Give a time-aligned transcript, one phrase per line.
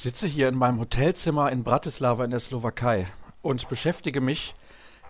[0.00, 3.06] Ich sitze hier in meinem Hotelzimmer in Bratislava in der Slowakei
[3.42, 4.54] und beschäftige mich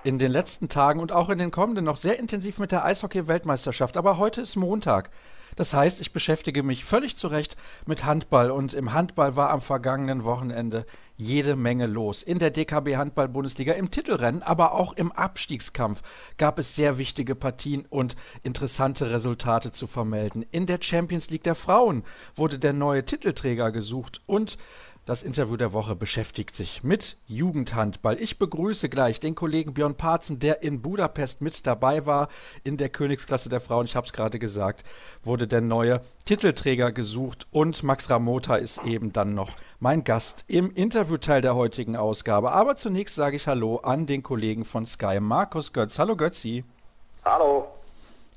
[0.03, 3.97] in den letzten Tagen und auch in den kommenden noch sehr intensiv mit der Eishockey-Weltmeisterschaft.
[3.97, 5.11] Aber heute ist Montag.
[5.57, 7.57] Das heißt, ich beschäftige mich völlig zu Recht
[7.87, 12.23] mit Handball und im Handball war am vergangenen Wochenende jede Menge los.
[12.23, 16.03] In der DKB Handball-Bundesliga im Titelrennen, aber auch im Abstiegskampf
[16.39, 20.47] gab es sehr wichtige Partien und interessante Resultate zu vermelden.
[20.51, 22.05] In der Champions League der Frauen
[22.37, 24.57] wurde der neue Titelträger gesucht und
[25.07, 28.21] das Interview der Woche beschäftigt sich mit Jugendhandball.
[28.21, 32.29] Ich begrüße gleich den Kollegen Björn Parzen, der in Budapest mit dabei war
[32.65, 33.87] in der Königsklasse der Frauen.
[33.87, 34.85] Ich habe es gerade gesagt,
[35.25, 40.71] wurde der neue Titelträger gesucht und Max Ramota ist eben dann noch mein Gast im
[40.71, 42.53] Interviewteil der heutigen Ausgabe.
[42.53, 45.99] Aber zunächst sage ich Hallo an den Kollegen von Sky, Markus Götz.
[45.99, 46.65] Hallo Götzi.
[47.25, 47.80] Hallo.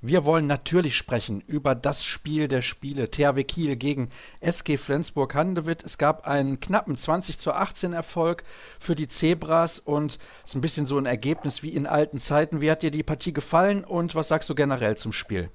[0.05, 3.09] Wir wollen natürlich sprechen über das Spiel der Spiele.
[3.09, 4.09] THW Kiel gegen
[4.41, 5.81] SG Flensburg-Handewitt.
[5.81, 8.43] Es gab einen knappen 20 zu 18 Erfolg
[8.81, 12.59] für die Zebras und es ist ein bisschen so ein Ergebnis wie in alten Zeiten.
[12.59, 15.49] Wie hat dir die Partie gefallen und was sagst du generell zum Spiel?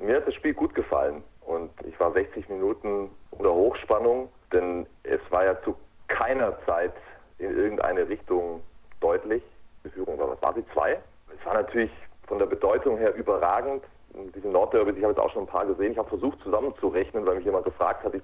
[0.00, 5.20] Mir hat das Spiel gut gefallen und ich war 60 Minuten unter Hochspannung, denn es
[5.30, 5.74] war ja zu
[6.06, 6.94] keiner Zeit
[7.38, 8.62] in irgendeine Richtung
[9.00, 9.42] deutlich.
[9.84, 10.62] Die Führung war, was war sie?
[10.72, 10.96] Zwei?
[11.36, 11.90] Es war natürlich
[12.28, 13.82] von der Bedeutung her überragend.
[14.34, 15.92] Diese Nordderby, ich habe jetzt auch schon ein paar gesehen.
[15.92, 18.14] Ich habe versucht zusammenzurechnen, weil mich jemand gefragt hat.
[18.14, 18.22] Ich,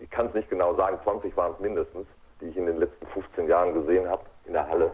[0.00, 2.06] ich kann es nicht genau sagen, 20 waren es mindestens,
[2.40, 4.90] die ich in den letzten 15 Jahren gesehen habe in der Halle.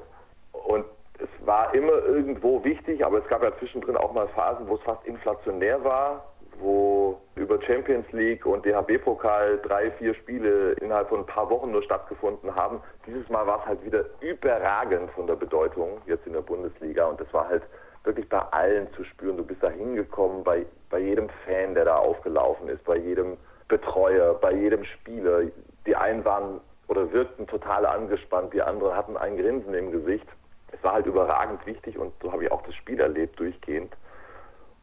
[0.52, 0.84] Und
[1.18, 4.82] es war immer irgendwo wichtig, aber es gab ja zwischendrin auch mal Phasen, wo es
[4.82, 6.24] fast inflationär war,
[6.58, 11.82] wo über Champions League und DHB-Pokal drei, vier Spiele innerhalb von ein paar Wochen nur
[11.82, 12.80] stattgefunden haben.
[13.06, 17.20] Dieses Mal war es halt wieder überragend von der Bedeutung jetzt in der Bundesliga und
[17.20, 17.62] das war halt
[18.04, 19.36] wirklich bei allen zu spüren.
[19.36, 23.36] Du bist da hingekommen, bei, bei jedem Fan, der da aufgelaufen ist, bei jedem
[23.68, 25.42] Betreuer, bei jedem Spieler.
[25.86, 30.26] Die einen waren oder wirkten total angespannt, die anderen hatten ein Grinsen im Gesicht.
[30.72, 33.94] Es war halt überragend wichtig und so habe ich auch das Spiel erlebt durchgehend.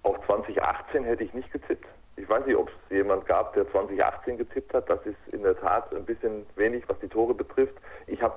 [0.03, 1.85] Auf 2018 hätte ich nicht getippt.
[2.15, 4.89] Ich weiß nicht, ob es jemand gab, der 2018 getippt hat.
[4.89, 7.75] Das ist in der Tat ein bisschen wenig, was die Tore betrifft.
[8.07, 8.35] Ich habe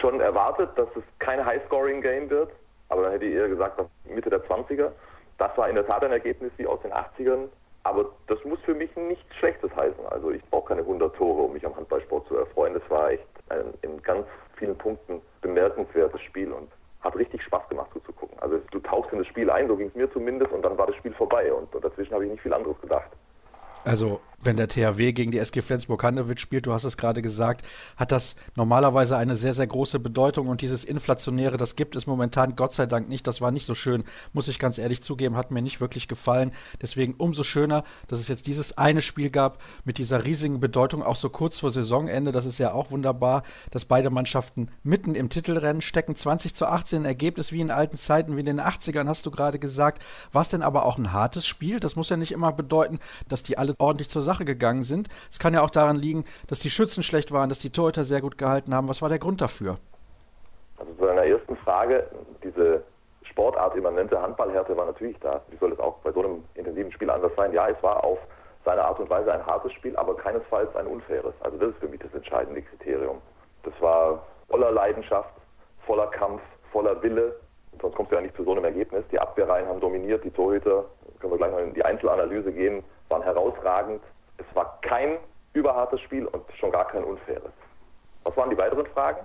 [0.00, 2.50] schon erwartet, dass es kein High-Scoring-Game wird
[2.88, 4.90] aber dann hätte ich eher gesagt, Mitte der 20er.
[5.38, 7.48] Das war in der Tat ein Ergebnis wie aus den 80ern,
[7.84, 10.04] aber das muss für mich nichts Schlechtes heißen.
[10.10, 12.74] Also ich brauche keine 100 Tore, um mich am Handballsport zu erfreuen.
[12.74, 16.68] Das war echt ein in ganz vielen Punkten bemerkenswertes Spiel und
[17.00, 18.36] hat richtig Spaß gemacht zuzugucken.
[18.40, 20.86] Also du tauchst in das Spiel ein, so ging es mir zumindest, und dann war
[20.86, 23.10] das Spiel vorbei und, und dazwischen habe ich nicht viel anderes gedacht.
[23.84, 27.64] Also, wenn der THW gegen die SG Flensburg-Handewitt spielt, du hast es gerade gesagt,
[27.96, 32.54] hat das normalerweise eine sehr, sehr große Bedeutung und dieses Inflationäre, das gibt es momentan
[32.54, 33.26] Gott sei Dank nicht.
[33.26, 36.52] Das war nicht so schön, muss ich ganz ehrlich zugeben, hat mir nicht wirklich gefallen.
[36.80, 41.16] Deswegen umso schöner, dass es jetzt dieses eine Spiel gab mit dieser riesigen Bedeutung, auch
[41.16, 42.30] so kurz vor Saisonende.
[42.30, 46.14] Das ist ja auch wunderbar, dass beide Mannschaften mitten im Titelrennen stecken.
[46.14, 49.58] 20 zu 18 Ergebnis wie in alten Zeiten, wie in den 80ern, hast du gerade
[49.58, 50.02] gesagt.
[50.30, 51.80] War es denn aber auch ein hartes Spiel?
[51.80, 55.08] Das muss ja nicht immer bedeuten, dass die alle ordentlich zur Sache gegangen sind.
[55.30, 58.20] Es kann ja auch daran liegen, dass die Schützen schlecht waren, dass die Torhüter sehr
[58.20, 58.88] gut gehalten haben.
[58.88, 59.76] Was war der Grund dafür?
[60.78, 62.06] Also zu deiner ersten Frage,
[62.44, 62.82] diese
[63.22, 65.40] sportartimmanente Handballhärte war natürlich da.
[65.50, 67.52] Wie soll es auch bei so einem intensiven Spiel anders sein?
[67.52, 68.18] Ja, es war auf
[68.64, 71.34] seine Art und Weise ein hartes Spiel, aber keinesfalls ein unfaires.
[71.40, 73.18] Also das ist für mich das entscheidende Kriterium.
[73.62, 75.32] Das war voller Leidenschaft,
[75.86, 77.36] voller Kampf, voller Wille.
[77.80, 79.04] Sonst kommst du ja nicht zu so einem Ergebnis.
[79.10, 80.84] Die Abwehrreihen haben dominiert, die Torhüter,
[81.20, 84.02] können wir gleich noch in die Einzelanalyse gehen, waren herausragend.
[84.38, 85.18] Es war kein
[85.52, 87.52] überhartes Spiel und schon gar kein unfaires.
[88.24, 89.20] Was waren die weiteren Fragen?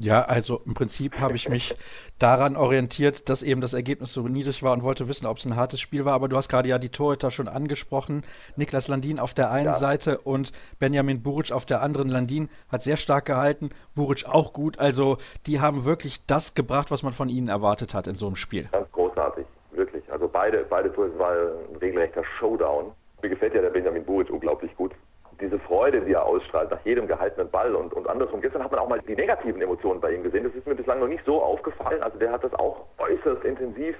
[0.00, 1.76] Ja, also im Prinzip habe ich mich
[2.20, 5.56] daran orientiert, dass eben das Ergebnis so niedrig war und wollte wissen, ob es ein
[5.56, 6.14] hartes Spiel war.
[6.14, 8.22] Aber du hast gerade ja die Torhüter schon angesprochen.
[8.54, 9.74] Niklas Landin auf der einen ja.
[9.74, 12.08] Seite und Benjamin Buric auf der anderen.
[12.08, 14.78] Landin hat sehr stark gehalten, Buric auch gut.
[14.78, 18.36] Also die haben wirklich das gebracht, was man von ihnen erwartet hat in so einem
[18.36, 18.68] Spiel.
[18.70, 20.04] Ganz großartig, wirklich.
[20.12, 22.92] Also beide, beide Tore war ein regelrechter Showdown.
[23.22, 24.92] Mir gefällt ja der Benjamin Buric unglaublich gut.
[25.40, 28.40] Diese Freude, die er ausstrahlt nach jedem gehaltenen Ball und, und andersrum.
[28.40, 30.44] Gestern hat man auch mal die negativen Emotionen bei ihm gesehen.
[30.44, 32.02] Das ist mir bislang noch nicht so aufgefallen.
[32.02, 33.96] Also der hat das auch äußerst intensiv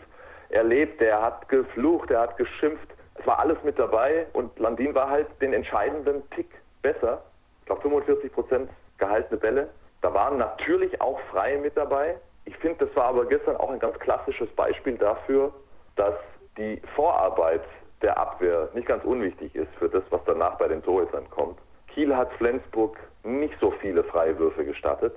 [0.48, 1.00] erlebt.
[1.00, 2.88] Der hat geflucht, der hat geschimpft.
[3.14, 6.48] Es war alles mit dabei und Landin war halt den entscheidenden Tick
[6.82, 7.22] besser.
[7.60, 9.68] Ich glaube 45 Prozent gehaltene Bälle.
[10.00, 12.16] Da waren natürlich auch Freie mit dabei.
[12.44, 15.52] Ich finde, das war aber gestern auch ein ganz klassisches Beispiel dafür,
[15.96, 16.14] dass
[16.56, 17.62] die Vorarbeit
[18.02, 21.58] der Abwehr nicht ganz unwichtig ist für das, was danach bei den Torhütern kommt.
[21.88, 25.14] Kiel hat Flensburg nicht so viele Freiwürfe gestattet.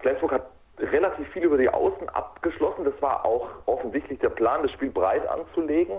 [0.00, 0.46] Flensburg hat
[0.78, 2.84] relativ viel über die Außen abgeschlossen.
[2.84, 5.98] Das war auch offensichtlich der Plan, das Spiel breit anzulegen.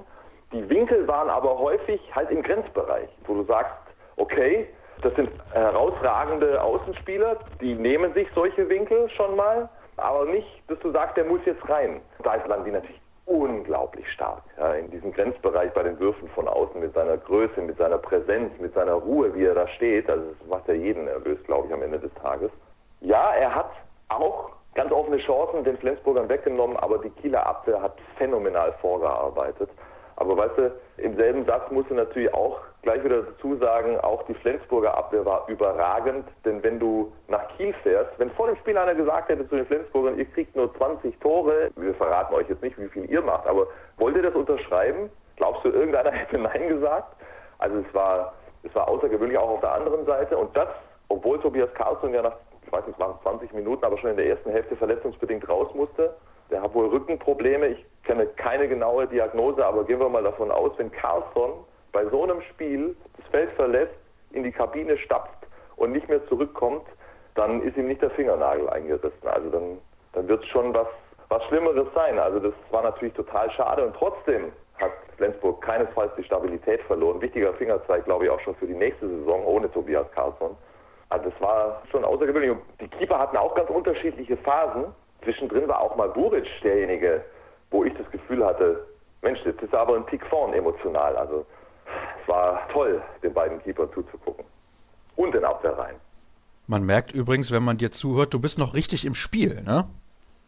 [0.52, 3.76] Die Winkel waren aber häufig halt im Grenzbereich, wo du sagst,
[4.18, 4.68] okay,
[5.02, 9.68] Das sind herausragende Außenspieler, die nehmen sich solche Winkel schon mal,
[9.98, 12.02] aber nicht, dass du sagst, der muss jetzt rein.
[12.24, 14.44] Da ist Landi natürlich unglaublich stark.
[14.58, 18.52] Ja, in diesem Grenzbereich bei den Würfen von außen mit seiner Größe, mit seiner Präsenz,
[18.60, 20.10] mit seiner Ruhe, wie er da steht.
[20.10, 22.52] Also das macht ja jeden nervös, glaube ich, am Ende des Tages.
[23.00, 23.72] Ja, er hat
[24.10, 29.70] auch ganz offene Chancen den Flensburgern weggenommen, aber die Kieler Abwehr hat phänomenal vorgearbeitet.
[30.16, 34.24] Aber weißt du, im selben Satz musst du natürlich auch gleich wieder dazu sagen, auch
[34.24, 38.78] die Flensburger Abwehr war überragend, denn wenn du nach Kiel fährst, wenn vor dem Spiel
[38.78, 42.64] einer gesagt hätte zu den Flensburgern, ihr kriegt nur 20 Tore, wir verraten euch jetzt
[42.64, 43.68] nicht, wie viel ihr macht, aber
[43.98, 45.10] wollt ihr das unterschreiben?
[45.36, 47.16] Glaubst du, irgendeiner hätte Nein gesagt?
[47.60, 48.34] Also es war,
[48.64, 50.70] es war außergewöhnlich auch auf der anderen Seite und das,
[51.10, 52.36] obwohl Tobias Carlsson ja nach,
[52.66, 55.68] ich weiß nicht, es waren 20 Minuten, aber schon in der ersten Hälfte verletzungsbedingt raus
[55.76, 56.16] musste.
[56.50, 57.68] Der hat wohl Rückenprobleme.
[57.68, 62.24] Ich kenne keine genaue Diagnose, aber gehen wir mal davon aus, wenn Carlsson bei so
[62.24, 63.94] einem Spiel das Feld verlässt,
[64.32, 66.86] in die Kabine stapft und nicht mehr zurückkommt,
[67.36, 69.28] dann ist ihm nicht der Fingernagel eingerissen.
[69.28, 69.78] Also dann,
[70.14, 70.88] dann wird es schon was,
[71.30, 72.20] was Schlimmeres sein.
[72.20, 77.22] Also das war natürlich total schade und trotzdem hat Flensburg keinesfalls die Stabilität verloren.
[77.22, 80.56] Wichtiger Fingerzeig, glaube ich, auch schon für die nächste Saison ohne Tobias Carlsson.
[81.10, 82.58] Also das war schon außergewöhnlich.
[82.80, 84.86] Die Keeper hatten auch ganz unterschiedliche Phasen.
[85.24, 87.24] Zwischendrin war auch mal Buric derjenige,
[87.70, 88.88] wo ich das Gefühl hatte,
[89.22, 91.16] Mensch, jetzt ist er aber ein Tick vorn emotional.
[91.16, 91.46] Also
[92.28, 94.46] war toll, den beiden Keepern zuzugucken.
[95.16, 95.98] Und den Abwehrreihen.
[96.68, 99.86] Man merkt übrigens, wenn man dir zuhört, du bist noch richtig im Spiel, ne?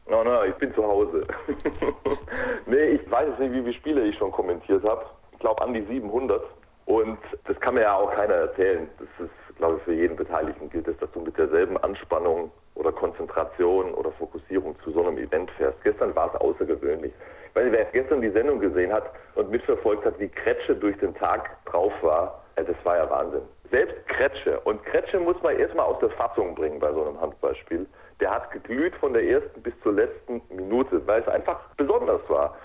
[0.07, 1.25] No, no, ich bin zu Hause.
[2.65, 5.05] nee, ich weiß jetzt nicht, wie viele Spiele ich schon kommentiert habe.
[5.31, 6.43] Ich glaube an die 700.
[6.85, 8.87] Und das kann mir ja auch keiner erzählen.
[8.99, 12.91] Das ist, glaube ich, für jeden Beteiligten gilt es, dass du mit derselben Anspannung oder
[12.91, 15.81] Konzentration oder Fokussierung zu so einem Event fährst.
[15.83, 17.13] Gestern war es außergewöhnlich.
[17.53, 21.49] Weil wer gestern die Sendung gesehen hat und mitverfolgt hat, wie Kretsche durch den Tag
[21.65, 23.41] drauf war, das war ja Wahnsinn.
[23.69, 27.87] Selbst Kretsche, und Kretsche muss man erstmal aus der Fassung bringen bei so einem Handballspiel,
[28.19, 32.55] der hat geglüht von der ersten bis zur letzten Minute, weil es einfach besonders war.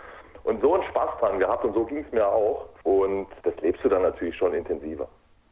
[0.44, 2.68] Und so einen Spaß dran gehabt und so ging es mir auch.
[2.84, 5.08] Und das lebst du dann natürlich schon intensiver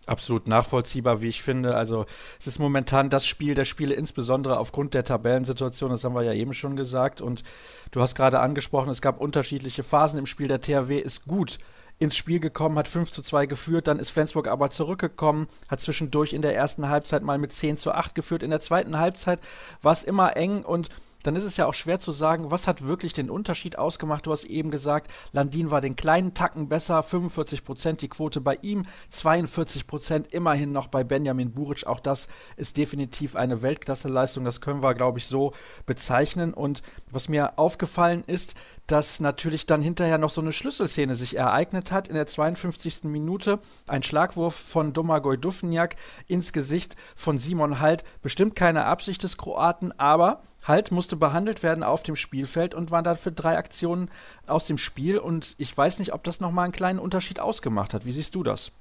[0.06, 1.74] absolut nachvollziehbar, wie ich finde.
[1.74, 2.06] Also
[2.38, 6.32] es ist momentan das Spiel der Spiele, insbesondere aufgrund der Tabellensituation, das haben wir ja
[6.32, 7.20] eben schon gesagt.
[7.20, 7.42] Und
[7.90, 10.48] du hast gerade angesprochen, es gab unterschiedliche Phasen im Spiel.
[10.48, 11.58] Der THW ist gut
[11.98, 16.34] ins Spiel gekommen, hat 5 zu 2 geführt, dann ist Flensburg aber zurückgekommen, hat zwischendurch
[16.34, 18.42] in der ersten Halbzeit mal mit 10 zu 8 geführt.
[18.42, 19.40] In der zweiten Halbzeit
[19.80, 20.90] war es immer eng und
[21.26, 24.26] dann ist es ja auch schwer zu sagen, was hat wirklich den Unterschied ausgemacht.
[24.26, 28.58] Du hast eben gesagt, Landin war den kleinen Tacken besser, 45 Prozent die Quote bei
[28.62, 31.86] ihm, 42 Prozent immerhin noch bei Benjamin Buric.
[31.86, 34.44] Auch das ist definitiv eine Weltklasseleistung.
[34.44, 35.52] Das können wir, glaube ich, so
[35.84, 36.54] bezeichnen.
[36.54, 38.54] Und was mir aufgefallen ist,
[38.86, 42.08] dass natürlich dann hinterher noch so eine Schlüsselszene sich ereignet hat.
[42.08, 43.04] In der 52.
[43.04, 45.96] Minute ein Schlagwurf von Domagoj Dufniak
[46.28, 48.04] ins Gesicht von Simon Halt.
[48.22, 53.02] Bestimmt keine Absicht des Kroaten, aber Halt musste behandelt werden auf dem Spielfeld und war
[53.02, 54.10] dann für drei Aktionen
[54.46, 55.18] aus dem Spiel.
[55.18, 58.04] Und ich weiß nicht, ob das nochmal einen kleinen Unterschied ausgemacht hat.
[58.04, 58.72] Wie siehst du das?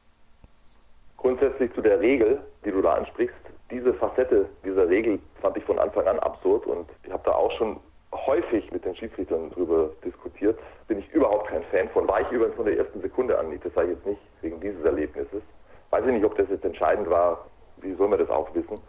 [1.17, 3.35] Grundsätzlich zu der Regel, die du da ansprichst,
[3.71, 7.51] diese Facette dieser Regel fand ich von Anfang an absurd und ich habe da auch
[7.57, 7.77] schon
[8.13, 10.59] häufig mit den Schiedsrichtern darüber diskutiert.
[10.87, 12.07] Bin ich überhaupt kein Fan von.
[12.07, 13.65] War ich übrigens von der ersten Sekunde an nicht.
[13.65, 15.41] Das sage ich jetzt nicht wegen dieses Erlebnisses.
[15.89, 17.45] Weiß ich nicht, ob das jetzt entscheidend war.
[17.77, 18.79] Wie soll man das auch wissen?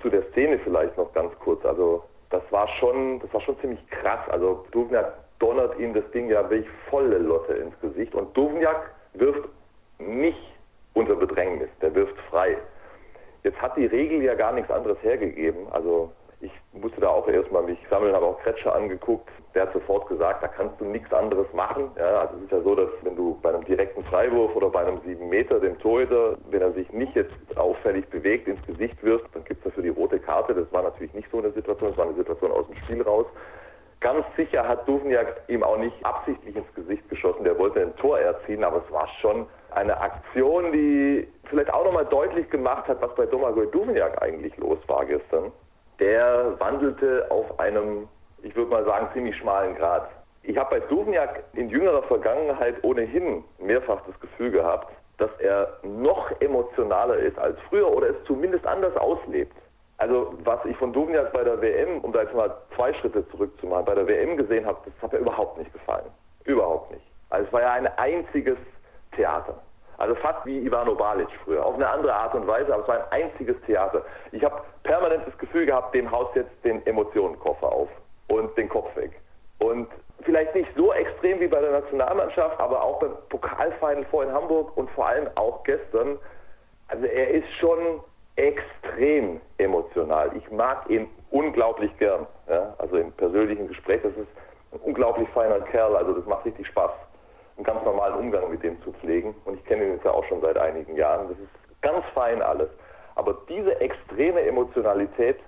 [0.00, 1.64] Zu der Szene vielleicht noch ganz kurz.
[1.64, 4.20] Also das war schon, das war schon ziemlich krass.
[4.28, 9.48] Also Duvniak donnert ihm das Ding ja wirklich volle Lotte ins Gesicht und Duvniak wirft
[9.98, 10.52] nicht
[10.94, 12.56] unter Bedrängnis, der wirft frei.
[13.44, 15.66] Jetzt hat die Regel ja gar nichts anderes hergegeben.
[15.70, 16.12] Also
[16.42, 19.28] ich musste da auch erstmal mich sammeln, habe auch Kretscher angeguckt.
[19.54, 21.90] Der hat sofort gesagt, da kannst du nichts anderes machen.
[21.96, 24.80] Ja, also es ist ja so, dass wenn du bei einem direkten Freiwurf oder bei
[24.80, 29.34] einem 7 Meter dem Torhüter, wenn er sich nicht jetzt auffällig bewegt, ins Gesicht wirft,
[29.34, 30.54] dann gibt es dafür die rote Karte.
[30.54, 33.26] Das war natürlich nicht so eine Situation, das war eine Situation aus dem Spiel raus.
[34.00, 37.44] Ganz sicher hat Duvniak ihm auch nicht absichtlich ins Gesicht geschossen.
[37.44, 42.06] Der wollte ein Tor erzielen, aber es war schon eine Aktion, die vielleicht auch nochmal
[42.06, 45.52] deutlich gemacht hat, was bei Domagoj Duvniak eigentlich los war gestern
[46.02, 48.08] der wandelte auf einem,
[48.42, 50.08] ich würde mal sagen, ziemlich schmalen Grad.
[50.42, 56.28] Ich habe bei Duvniak in jüngerer Vergangenheit ohnehin mehrfach das Gefühl gehabt, dass er noch
[56.40, 59.56] emotionaler ist als früher oder es zumindest anders auslebt.
[59.98, 63.84] Also was ich von Duvniak bei der WM, um da jetzt mal zwei Schritte zurückzumachen,
[63.84, 66.10] bei der WM gesehen habe, das hat mir überhaupt nicht gefallen.
[66.44, 67.06] Überhaupt nicht.
[67.30, 68.58] Also es war ja ein einziges
[69.14, 69.54] Theater.
[70.02, 71.64] Also fast wie Ivano Balic früher.
[71.64, 74.04] Auf eine andere Art und Weise, aber es war ein einziges Theater.
[74.32, 77.88] Ich habe permanent das Gefühl gehabt, dem haust jetzt den Emotionenkoffer auf
[78.26, 79.12] und den Kopf weg.
[79.60, 79.86] Und
[80.22, 84.76] vielleicht nicht so extrem wie bei der Nationalmannschaft, aber auch beim Pokalfinal vor in Hamburg
[84.76, 86.18] und vor allem auch gestern.
[86.88, 88.00] Also Also er ist schon
[88.36, 90.30] extrem emotional.
[90.36, 92.26] Ich mag ihn unglaublich gern.
[92.48, 92.74] Ja?
[92.78, 94.28] Also im persönlichen Gespräch, das ist
[94.72, 96.90] ein unglaublich feiner Kerl, also das macht richtig Spaß,
[97.62, 99.34] einen ganz normalen Umgang mit dem zu pflegen.
[99.44, 101.28] Und ich kenne ihn jetzt ja auch schon seit einigen Jahren.
[101.28, 102.68] Das ist ganz fein alles.
[103.14, 105.38] Aber diese extreme Emotionalität,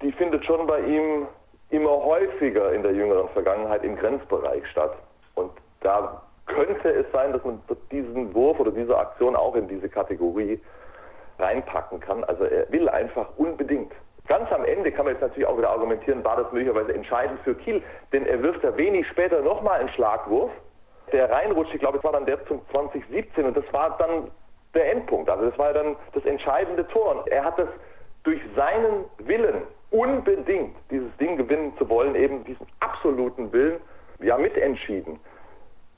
[0.00, 1.26] die findet schon bei ihm
[1.70, 4.94] immer häufiger in der jüngeren Vergangenheit im Grenzbereich statt.
[5.34, 9.88] Und da könnte es sein, dass man diesen Wurf oder diese Aktion auch in diese
[9.88, 10.60] Kategorie
[11.38, 12.24] reinpacken kann.
[12.24, 13.92] Also er will einfach unbedingt.
[14.28, 17.54] Ganz am Ende kann man jetzt natürlich auch wieder argumentieren, war das möglicherweise entscheidend für
[17.54, 20.50] Kiel, denn er wirft ja wenig später nochmal einen Schlagwurf,
[21.12, 24.30] der reinrutscht, ich glaube, es war dann der zum 2017 und das war dann
[24.74, 25.28] der Endpunkt.
[25.28, 27.16] Also das war dann das entscheidende Tor.
[27.16, 27.68] Und er hat das
[28.22, 33.80] durch seinen Willen unbedingt, dieses Ding gewinnen zu wollen, eben diesen absoluten Willen,
[34.20, 35.18] ja mitentschieden.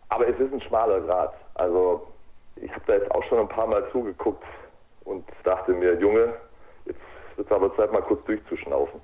[0.09, 1.35] Aber es ist ein schmaler Grad.
[1.55, 2.07] Also
[2.57, 4.45] ich habe da jetzt auch schon ein paar Mal zugeguckt
[5.05, 6.35] und dachte mir, Junge,
[6.87, 7.01] jetzt
[7.37, 9.01] wird es aber Zeit, mal kurz durchzuschnaufen.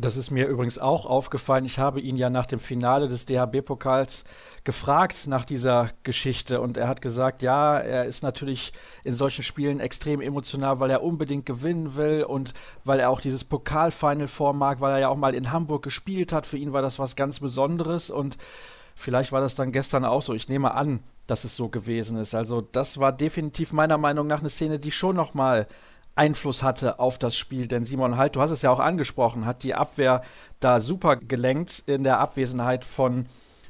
[0.00, 1.66] Das ist mir übrigens auch aufgefallen.
[1.66, 4.24] Ich habe ihn ja nach dem Finale des DHB-Pokals
[4.64, 8.72] gefragt nach dieser Geschichte und er hat gesagt, ja, er ist natürlich
[9.04, 13.44] in solchen Spielen extrem emotional, weil er unbedingt gewinnen will und weil er auch dieses
[13.44, 16.46] Pokalfinal vormag, weil er ja auch mal in Hamburg gespielt hat.
[16.46, 18.38] Für ihn war das was ganz Besonderes und
[18.94, 20.32] vielleicht war das dann gestern auch so.
[20.32, 22.34] Ich nehme an, dass es so gewesen ist.
[22.34, 25.66] Also das war definitiv meiner Meinung nach eine Szene, die schon noch mal
[26.20, 27.66] Einfluss hatte auf das Spiel.
[27.66, 30.20] Denn Simon Halt, du hast es ja auch angesprochen, hat die Abwehr
[30.60, 33.26] da super gelenkt in der Abwesenheit von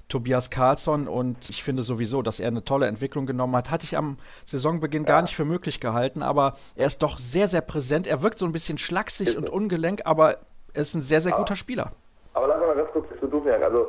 [0.08, 3.70] Tobias Karlsson und ich finde sowieso, dass er eine tolle Entwicklung genommen hat.
[3.70, 7.60] Hatte ich am Saisonbeginn gar nicht für möglich gehalten, aber er ist doch sehr, sehr
[7.60, 8.08] präsent.
[8.08, 10.38] Er wirkt so ein bisschen schlaksig und ungelenk, aber
[10.74, 11.92] er ist ein sehr, sehr guter Spieler.
[12.34, 13.62] Aber lass mal ganz kurz zu Duviak.
[13.62, 13.86] Also,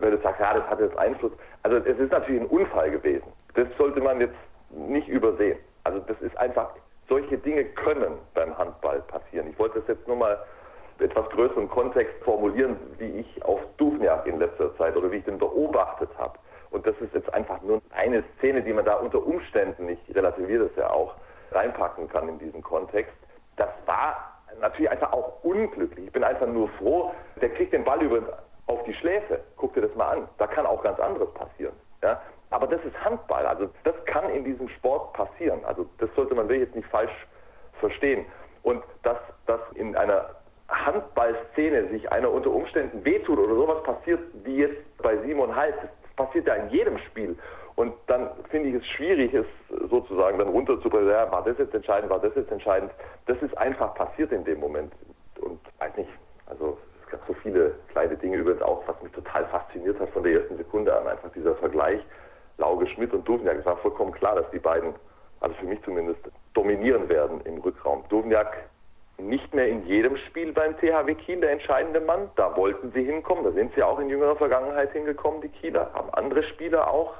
[0.00, 1.32] wenn du sagst, ja, das hat jetzt Einfluss.
[1.62, 3.28] Also, es ist natürlich ein Unfall gewesen.
[3.54, 4.34] Das sollte man jetzt
[4.70, 5.58] nicht übersehen.
[5.84, 6.70] Also, das ist einfach
[7.10, 9.48] solche Dinge können beim Handball passieren.
[9.50, 10.38] Ich wollte das jetzt nur mal
[11.00, 15.38] etwas größeren Kontext formulieren, wie ich auf Duvniak in letzter Zeit oder wie ich den
[15.38, 16.38] beobachtet habe.
[16.70, 20.70] Und das ist jetzt einfach nur eine Szene, die man da unter Umständen nicht relativiert
[20.70, 21.14] es ja auch
[21.50, 23.12] reinpacken kann in diesen Kontext.
[23.56, 26.06] Das war natürlich einfach auch unglücklich.
[26.06, 28.28] Ich bin einfach nur froh, der kriegt den Ball übrigens
[28.66, 29.40] auf die Schläfe.
[29.56, 30.28] Guck dir das mal an.
[30.38, 31.74] Da kann auch ganz anderes passieren.
[32.02, 32.20] Ja?
[32.50, 33.46] Aber das ist Handball.
[33.46, 35.64] Also das kann in diesem Sport passieren.
[35.64, 37.26] Also das sollte man wirklich jetzt nicht falsch
[37.78, 38.26] verstehen.
[38.62, 40.34] Und dass das in einer
[40.68, 46.26] Handballszene sich einer unter Umständen wehtut oder sowas passiert, wie jetzt bei Simon Hals, das
[46.26, 47.36] passiert ja in jedem Spiel.
[47.76, 49.46] Und dann finde ich es schwierig, es
[49.88, 52.90] sozusagen dann runterzubringen, ja, war das jetzt entscheidend, war das jetzt entscheidend.
[53.26, 54.92] Das ist einfach passiert in dem Moment.
[55.40, 56.10] Und weiß nicht,
[56.46, 60.22] also es gab so viele kleine Dinge übrigens auch, was mich total fasziniert hat von
[60.22, 62.00] der ersten Sekunde an, einfach dieser Vergleich
[62.60, 63.58] Lauge Schmidt und Duvniak.
[63.58, 64.94] Es war vollkommen klar, dass die beiden,
[65.40, 66.20] also für mich zumindest,
[66.54, 68.04] dominieren werden im Rückraum.
[68.08, 68.68] Duvniak
[69.18, 72.30] nicht mehr in jedem Spiel beim THW Kiel der entscheidende Mann.
[72.36, 73.44] Da wollten sie hinkommen.
[73.44, 75.90] Da sind sie auch in jüngerer Vergangenheit hingekommen, die Kieler.
[75.94, 77.14] Haben andere Spieler auch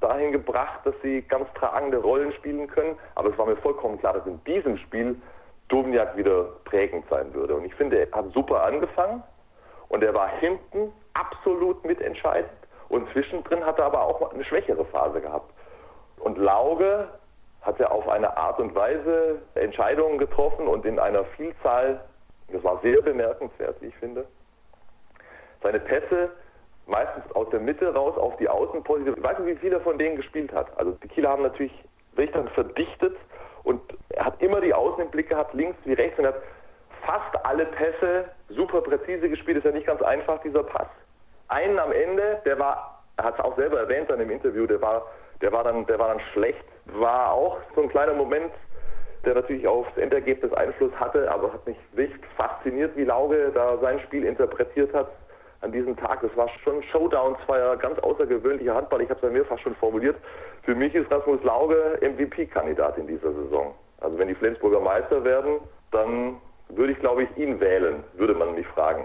[0.00, 2.98] dahin gebracht, dass sie ganz tragende Rollen spielen können.
[3.14, 5.16] Aber es war mir vollkommen klar, dass in diesem Spiel
[5.68, 7.54] Duvniak wieder prägend sein würde.
[7.54, 9.22] Und ich finde, er hat super angefangen
[9.88, 12.50] und er war hinten absolut mitentscheidend.
[12.88, 15.52] Und zwischendrin hat er aber auch eine schwächere Phase gehabt.
[16.18, 17.08] Und Lauge
[17.62, 22.00] hat er auf eine Art und Weise Entscheidungen getroffen und in einer Vielzahl,
[22.52, 24.24] das war sehr bemerkenswert, wie ich finde,
[25.62, 26.30] seine Pässe
[26.86, 29.16] meistens aus der Mitte raus auf die Außenposition.
[29.16, 30.68] Ich weiß nicht, wie viel er von denen gespielt hat.
[30.78, 31.72] Also die Kieler haben natürlich
[32.16, 33.16] sich dann verdichtet
[33.64, 36.40] und er hat immer die Außen im Blick gehabt, links wie rechts und hat
[37.04, 39.58] fast alle Pässe super präzise gespielt.
[39.58, 40.86] Ist ja nicht ganz einfach, dieser Pass
[41.48, 44.80] einen am Ende, der war, er hat es auch selber erwähnt dann im Interview, der
[44.80, 45.06] war,
[45.40, 48.52] der war dann, der war dann schlecht, war auch so ein kleiner Moment,
[49.24, 54.00] der natürlich aufs Endergebnis Einfluss hatte, aber hat mich wirklich fasziniert, wie Lauge da sein
[54.00, 55.08] Spiel interpretiert hat
[55.62, 56.20] an diesem Tag.
[56.22, 59.02] Das war schon Showdown zweier ganz außergewöhnlicher Handball.
[59.02, 60.16] Ich habe es ja mehrfach schon formuliert.
[60.62, 63.74] Für mich ist Rasmus Lauge MVP-Kandidat in dieser Saison.
[64.00, 65.60] Also wenn die Flensburger Meister werden,
[65.90, 69.04] dann würde ich, glaube ich, ihn wählen, würde man mich fragen.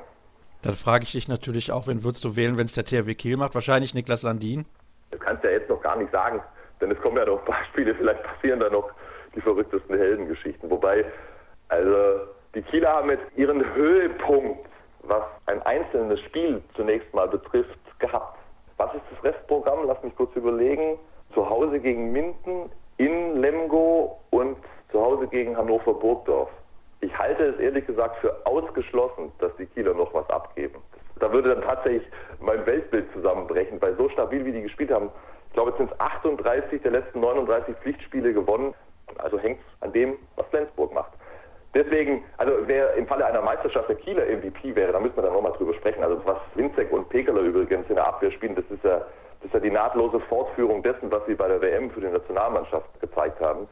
[0.61, 3.37] Dann frage ich dich natürlich auch, wen würdest du wählen, wenn es der THW Kiel
[3.37, 3.55] macht?
[3.55, 4.65] Wahrscheinlich Niklas Landin.
[5.09, 6.39] Das kannst du ja jetzt noch gar nicht sagen,
[6.79, 8.91] denn es kommen ja noch Beispiele, vielleicht passieren da noch
[9.35, 10.69] die verrücktesten Heldengeschichten.
[10.69, 11.05] Wobei,
[11.69, 12.21] also
[12.53, 14.67] die Kieler haben jetzt ihren Höhepunkt,
[15.03, 18.37] was ein einzelnes Spiel zunächst mal betrifft, gehabt.
[18.77, 19.79] Was ist das Restprogramm?
[19.85, 20.97] Lass mich kurz überlegen.
[21.33, 24.57] Zu Hause gegen Minden, in Lemgo und
[24.91, 26.49] zu Hause gegen Hannover Burgdorf.
[27.01, 30.81] Ich halte es ehrlich gesagt für ausgeschlossen, dass die Kieler noch was abgeben.
[31.19, 32.03] Da würde dann tatsächlich
[32.39, 35.09] mein Weltbild zusammenbrechen, weil so stabil wie die gespielt haben,
[35.47, 38.73] ich glaube, es sind 38 der letzten 39 Pflichtspiele gewonnen.
[39.17, 41.11] Also hängt es an dem, was Flensburg macht.
[41.73, 45.33] Deswegen, also wer im Falle einer Meisterschaft der Kieler MVP wäre, da müssen wir dann
[45.33, 46.03] nochmal drüber sprechen.
[46.03, 49.53] Also was Winzek und Pekeler übrigens in der Abwehr spielen, das ist ja, das ist
[49.53, 53.67] ja die nahtlose Fortführung dessen, was sie bei der WM für die Nationalmannschaft gezeigt haben.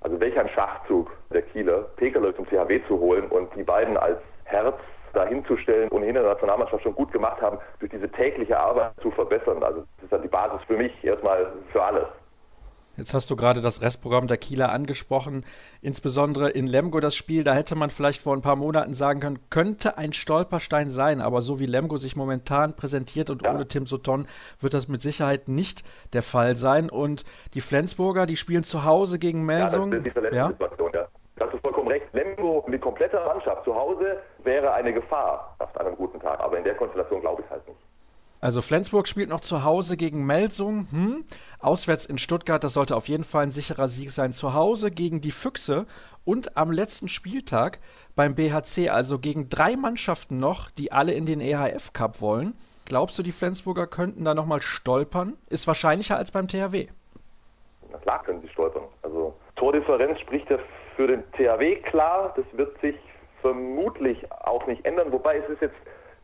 [0.00, 1.10] Also welch ein Schachzug
[1.40, 4.76] der Kieler, Pekeler zum THW zu holen und die beiden als Herz
[5.12, 9.62] dahinzustellen und in der Nationalmannschaft schon gut gemacht haben, durch diese tägliche Arbeit zu verbessern.
[9.62, 12.06] Also das ist dann die Basis für mich erstmal für alles.
[12.96, 15.46] Jetzt hast du gerade das Restprogramm der Kieler angesprochen,
[15.80, 19.38] insbesondere in Lemgo das Spiel, da hätte man vielleicht vor ein paar Monaten sagen können,
[19.48, 23.54] könnte ein Stolperstein sein, aber so wie Lemgo sich momentan präsentiert und ja.
[23.54, 24.26] ohne Tim Sutton
[24.60, 25.82] wird das mit Sicherheit nicht
[26.12, 29.92] der Fall sein und die Flensburger, die spielen zu Hause gegen Melsung.
[29.92, 30.48] Ja, das ist die ja?
[30.48, 31.08] Situation, ja.
[31.40, 32.06] Das ist vollkommen recht.
[32.12, 36.64] Lemgo mit kompletter Mannschaft zu Hause wäre eine Gefahr auf einem guten Tag, aber in
[36.64, 37.80] der Konstellation glaube ich halt nicht.
[38.42, 40.86] Also Flensburg spielt noch zu Hause gegen Melsung.
[40.90, 41.24] Hm.
[41.58, 44.34] Auswärts in Stuttgart, das sollte auf jeden Fall ein sicherer Sieg sein.
[44.34, 45.86] Zu Hause gegen die Füchse
[46.26, 47.80] und am letzten Spieltag
[48.14, 52.54] beim BHC, also gegen drei Mannschaften noch, die alle in den EHF Cup wollen.
[52.84, 55.38] Glaubst du, die Flensburger könnten da nochmal stolpern?
[55.48, 56.88] Ist wahrscheinlicher als beim THW.
[57.90, 58.84] Na klar können sie stolpern.
[59.02, 60.58] Also Tordifferenz spricht ja
[61.00, 62.34] für den THW klar.
[62.36, 62.94] Das wird sich
[63.40, 65.10] vermutlich auch nicht ändern.
[65.10, 65.76] Wobei es ist jetzt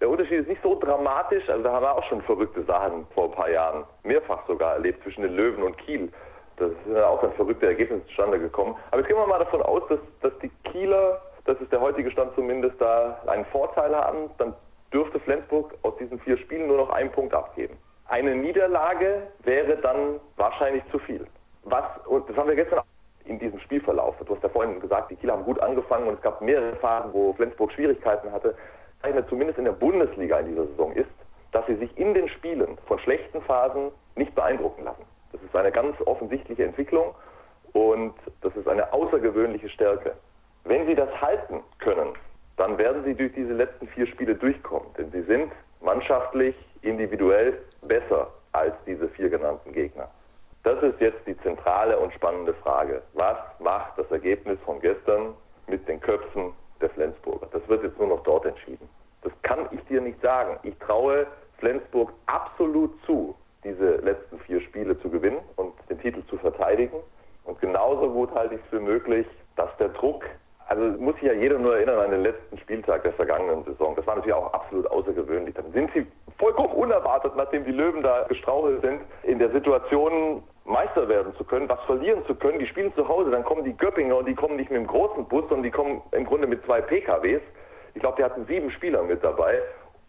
[0.02, 1.48] der Unterschied ist nicht so dramatisch.
[1.48, 5.02] Also da haben wir auch schon verrückte Sachen vor ein paar Jahren, mehrfach sogar erlebt
[5.02, 6.12] zwischen den Löwen und Kiel.
[6.58, 8.76] Das ist ja auch ein verrückte Ergebnis zustande gekommen.
[8.90, 12.10] Aber jetzt gehen wir mal davon aus, dass, dass die Kieler, das ist der heutige
[12.10, 14.28] Stand zumindest, da einen Vorteil haben.
[14.36, 14.54] Dann
[14.92, 17.78] dürfte Flensburg aus diesen vier Spielen nur noch einen Punkt abgeben.
[18.08, 21.26] Eine Niederlage wäre dann wahrscheinlich zu viel.
[21.64, 22.82] Was, und das haben wir gestern
[23.28, 24.16] in diesem Spielverlauf.
[24.24, 27.12] Du hast ja vorhin gesagt, die Kieler haben gut angefangen und es gab mehrere Phasen,
[27.12, 28.54] wo Flensburg Schwierigkeiten hatte
[29.06, 31.10] zeichnet zumindest in der Bundesliga in dieser Saison ist,
[31.52, 35.04] dass sie sich in den Spielen von schlechten Phasen nicht beeindrucken lassen.
[35.32, 37.14] Das ist eine ganz offensichtliche Entwicklung
[37.72, 40.12] und das ist eine außergewöhnliche Stärke.
[40.64, 42.14] Wenn sie das halten können,
[42.56, 48.28] dann werden sie durch diese letzten vier Spiele durchkommen, denn sie sind mannschaftlich, individuell besser
[48.52, 50.08] als diese vier genannten Gegner.
[50.66, 53.00] Das ist jetzt die zentrale und spannende Frage.
[53.14, 55.32] Was macht das Ergebnis von gestern
[55.68, 57.46] mit den Köpfen der Flensburger?
[57.52, 58.88] Das wird jetzt nur noch dort entschieden.
[59.22, 60.58] Das kann ich dir nicht sagen.
[60.64, 66.36] Ich traue Flensburg absolut zu, diese letzten vier Spiele zu gewinnen und den Titel zu
[66.36, 66.96] verteidigen.
[67.44, 69.24] Und genauso gut halte ich es für möglich,
[69.54, 70.24] dass der Druck,
[70.66, 73.94] also muss sich ja jeder nur erinnern an den letzten Spieltag der vergangenen Saison.
[73.94, 75.54] Das war natürlich auch absolut außergewöhnlich.
[75.54, 76.04] Dann sind sie
[76.38, 81.68] vollkommen unerwartet, nachdem die Löwen da gestrauchelt sind, in der Situation Meister werden zu können,
[81.68, 82.58] was verlieren zu können.
[82.58, 85.24] Die spielen zu Hause, dann kommen die Göppinger und die kommen nicht mit dem großen
[85.26, 87.42] Bus, sondern die kommen im Grunde mit zwei PKWs.
[87.94, 89.62] Ich glaube, die hatten sieben Spieler mit dabei.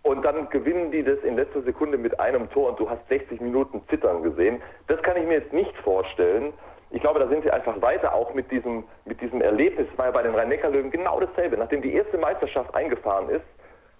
[0.03, 3.41] Und dann gewinnen die das in letzter Sekunde mit einem Tor und du hast 60
[3.41, 4.61] Minuten zittern gesehen.
[4.87, 6.53] Das kann ich mir jetzt nicht vorstellen.
[6.91, 9.87] Ich glaube, da sind sie einfach weiter, auch mit diesem, mit diesem Erlebnis.
[9.89, 11.57] Das war ja bei den Rhein-Neckar-Löwen genau dasselbe.
[11.57, 13.43] Nachdem die erste Meisterschaft eingefahren ist,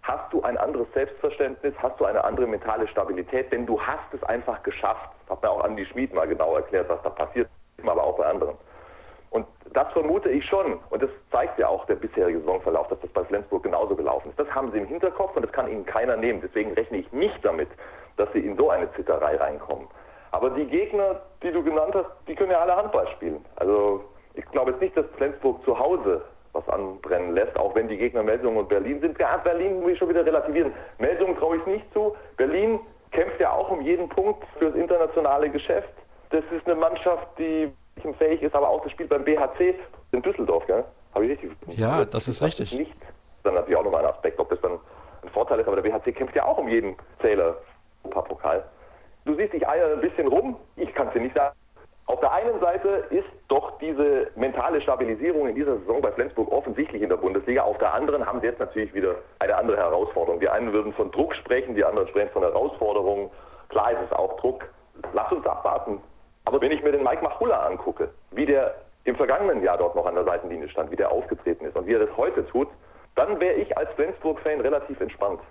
[0.03, 4.23] hast du ein anderes Selbstverständnis, hast du eine andere mentale Stabilität, denn du hast es
[4.23, 5.09] einfach geschafft.
[5.21, 7.49] Das hat mir auch Andi Schmid mal genau erklärt, was da passiert,
[7.85, 8.55] aber auch bei anderen.
[9.29, 10.79] Und das vermute ich schon.
[10.89, 14.39] Und das zeigt ja auch der bisherige Saisonverlauf, dass das bei Flensburg genauso gelaufen ist.
[14.39, 16.41] Das haben sie im Hinterkopf und das kann ihnen keiner nehmen.
[16.41, 17.67] Deswegen rechne ich nicht damit,
[18.15, 19.87] dass sie in so eine Zitterei reinkommen.
[20.31, 23.45] Aber die Gegner, die du genannt hast, die können ja alle Handball spielen.
[23.57, 26.21] Also ich glaube jetzt nicht, dass Flensburg zu Hause
[26.53, 29.19] was anbrennen lässt, auch wenn die Gegner Melsungen und Berlin sind.
[29.19, 30.71] Ja, Berlin muss ich schon wieder relativieren.
[30.97, 32.15] Melsungen traue ich nicht zu.
[32.37, 32.79] Berlin
[33.11, 35.93] kämpft ja auch um jeden Punkt fürs internationale Geschäft.
[36.29, 37.71] Das ist eine Mannschaft, die
[38.17, 39.75] fähig ist, aber auch das Spiel beim BHC
[40.11, 40.83] in Düsseldorf, gell?
[41.13, 42.77] Habe ich richtig Ja, das, das ist richtig.
[42.77, 42.93] Nicht.
[43.43, 44.73] Dann natürlich auch nochmal ein Aspekt, ob das dann
[45.23, 47.57] ein Vorteil ist, aber der BHC kämpft ja auch um jeden Zähler
[48.17, 48.63] Europapokal.
[49.25, 51.55] Du siehst, ich eier ein bisschen rum, ich kann es dir nicht sagen.
[52.07, 57.01] Auf der einen Seite ist doch diese mentale Stabilisierung in dieser Saison bei Flensburg offensichtlich
[57.01, 57.63] in der Bundesliga.
[57.63, 60.39] Auf der anderen haben sie jetzt natürlich wieder eine andere Herausforderung.
[60.39, 63.29] Die einen würden von Druck sprechen, die anderen sprechen von Herausforderungen.
[63.67, 64.63] Klar ist es auch Druck.
[65.13, 66.01] Lass uns abwarten.
[66.45, 70.05] Aber wenn ich mir den Mike Machulla angucke, wie der im vergangenen Jahr dort noch
[70.05, 72.69] an der Seitenlinie stand, wie der aufgetreten ist und wie er das heute tut,
[73.15, 75.41] dann wäre ich als Flensburg-Fan relativ entspannt.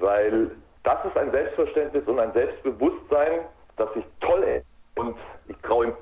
[0.00, 0.50] Weil
[0.82, 3.42] das ist ein Selbstverständnis und ein Selbstbewusstsein,
[3.76, 4.69] das sich toll ist.
[4.96, 5.16] Und
[5.48, 5.92] ich traue ihm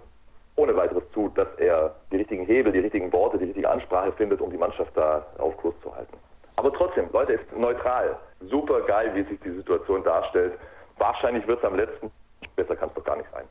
[0.56, 4.40] ohne weiteres zu, dass er die richtigen Hebel, die richtigen Worte, die richtige Ansprache findet,
[4.40, 6.16] um die Mannschaft da auf Kurs zu halten.
[6.56, 8.18] Aber trotzdem, Leute, ist neutral.
[8.40, 10.54] Super geil, wie sich die Situation darstellt.
[10.96, 12.10] Wahrscheinlich wird es am letzten,
[12.56, 13.44] besser kann es doch gar nicht sein.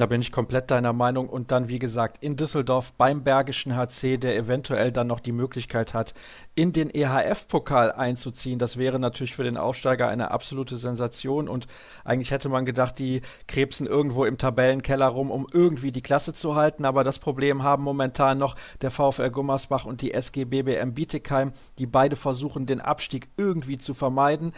[0.00, 1.28] Da bin ich komplett deiner Meinung.
[1.28, 5.92] Und dann, wie gesagt, in Düsseldorf beim Bergischen HC, der eventuell dann noch die Möglichkeit
[5.92, 6.14] hat,
[6.54, 8.58] in den EHF-Pokal einzuziehen.
[8.58, 11.50] Das wäre natürlich für den Aufsteiger eine absolute Sensation.
[11.50, 11.66] Und
[12.02, 16.54] eigentlich hätte man gedacht, die krebsen irgendwo im Tabellenkeller rum, um irgendwie die Klasse zu
[16.54, 16.86] halten.
[16.86, 21.84] Aber das Problem haben momentan noch der VfL Gummersbach und die SG BBM Bietigheim, die
[21.84, 24.54] beide versuchen, den Abstieg irgendwie zu vermeiden.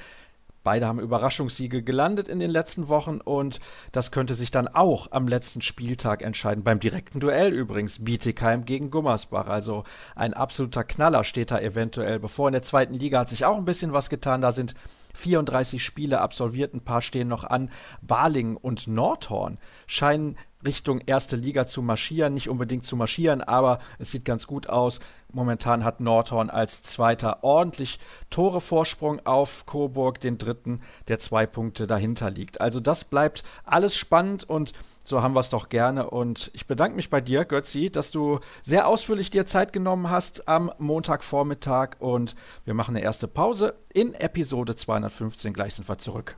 [0.64, 3.58] Beide haben Überraschungssiege gelandet in den letzten Wochen und
[3.90, 6.62] das könnte sich dann auch am letzten Spieltag entscheiden.
[6.62, 9.48] Beim direkten Duell übrigens Bietigheim gegen Gummersbach.
[9.48, 12.48] Also ein absoluter Knaller steht da eventuell bevor.
[12.48, 14.40] In der zweiten Liga hat sich auch ein bisschen was getan.
[14.40, 14.74] Da sind
[15.14, 17.70] 34 Spiele absolviert, ein paar stehen noch an.
[18.00, 24.12] Balingen und Nordhorn scheinen Richtung erste Liga zu marschieren, nicht unbedingt zu marschieren, aber es
[24.12, 25.00] sieht ganz gut aus.
[25.32, 27.98] Momentan hat Nordhorn als Zweiter ordentlich
[28.30, 32.60] Torevorsprung auf Coburg, den Dritten, der zwei Punkte dahinter liegt.
[32.60, 34.72] Also das bleibt alles spannend und
[35.04, 36.10] so haben wir es doch gerne.
[36.10, 40.48] Und ich bedanke mich bei dir, Götzi, dass du sehr ausführlich dir Zeit genommen hast
[40.48, 41.96] am Montagvormittag.
[41.98, 43.74] Und wir machen eine erste Pause.
[43.92, 46.36] In Episode 215 gleich sind wir zurück.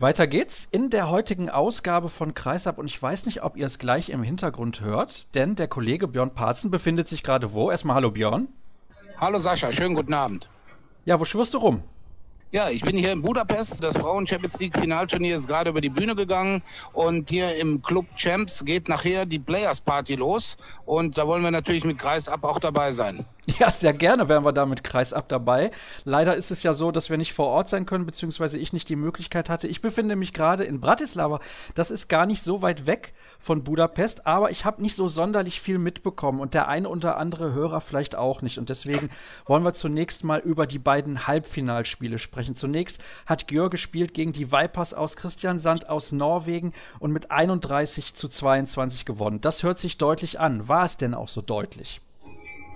[0.00, 3.78] Weiter geht's in der heutigen Ausgabe von Kreisab und ich weiß nicht, ob ihr es
[3.78, 7.70] gleich im Hintergrund hört, denn der Kollege Björn Parzen befindet sich gerade wo?
[7.70, 8.48] Erstmal hallo Björn.
[9.18, 10.48] Hallo Sascha, schönen guten Abend.
[11.04, 11.82] Ja, wo schwirrst du rum?
[12.50, 13.84] Ja, ich bin hier in Budapest.
[13.84, 16.62] Das Frauen Champions League Finalturnier ist gerade über die Bühne gegangen
[16.94, 21.50] und hier im Club Champs geht nachher die Players Party los und da wollen wir
[21.50, 23.26] natürlich mit Kreisab auch dabei sein.
[23.58, 25.70] Ja, sehr gerne wären wir da mit Kreisab dabei.
[26.04, 28.88] Leider ist es ja so, dass wir nicht vor Ort sein können, beziehungsweise ich nicht
[28.88, 29.66] die Möglichkeit hatte.
[29.66, 31.40] Ich befinde mich gerade in Bratislava.
[31.74, 35.60] Das ist gar nicht so weit weg von Budapest, aber ich habe nicht so sonderlich
[35.60, 38.58] viel mitbekommen und der eine oder andere Hörer vielleicht auch nicht.
[38.58, 39.10] Und deswegen
[39.46, 42.54] wollen wir zunächst mal über die beiden Halbfinalspiele sprechen.
[42.54, 48.28] Zunächst hat Gjör gespielt gegen die Vipers aus Christiansand aus Norwegen und mit 31 zu
[48.28, 49.40] 22 gewonnen.
[49.40, 50.68] Das hört sich deutlich an.
[50.68, 52.00] War es denn auch so deutlich?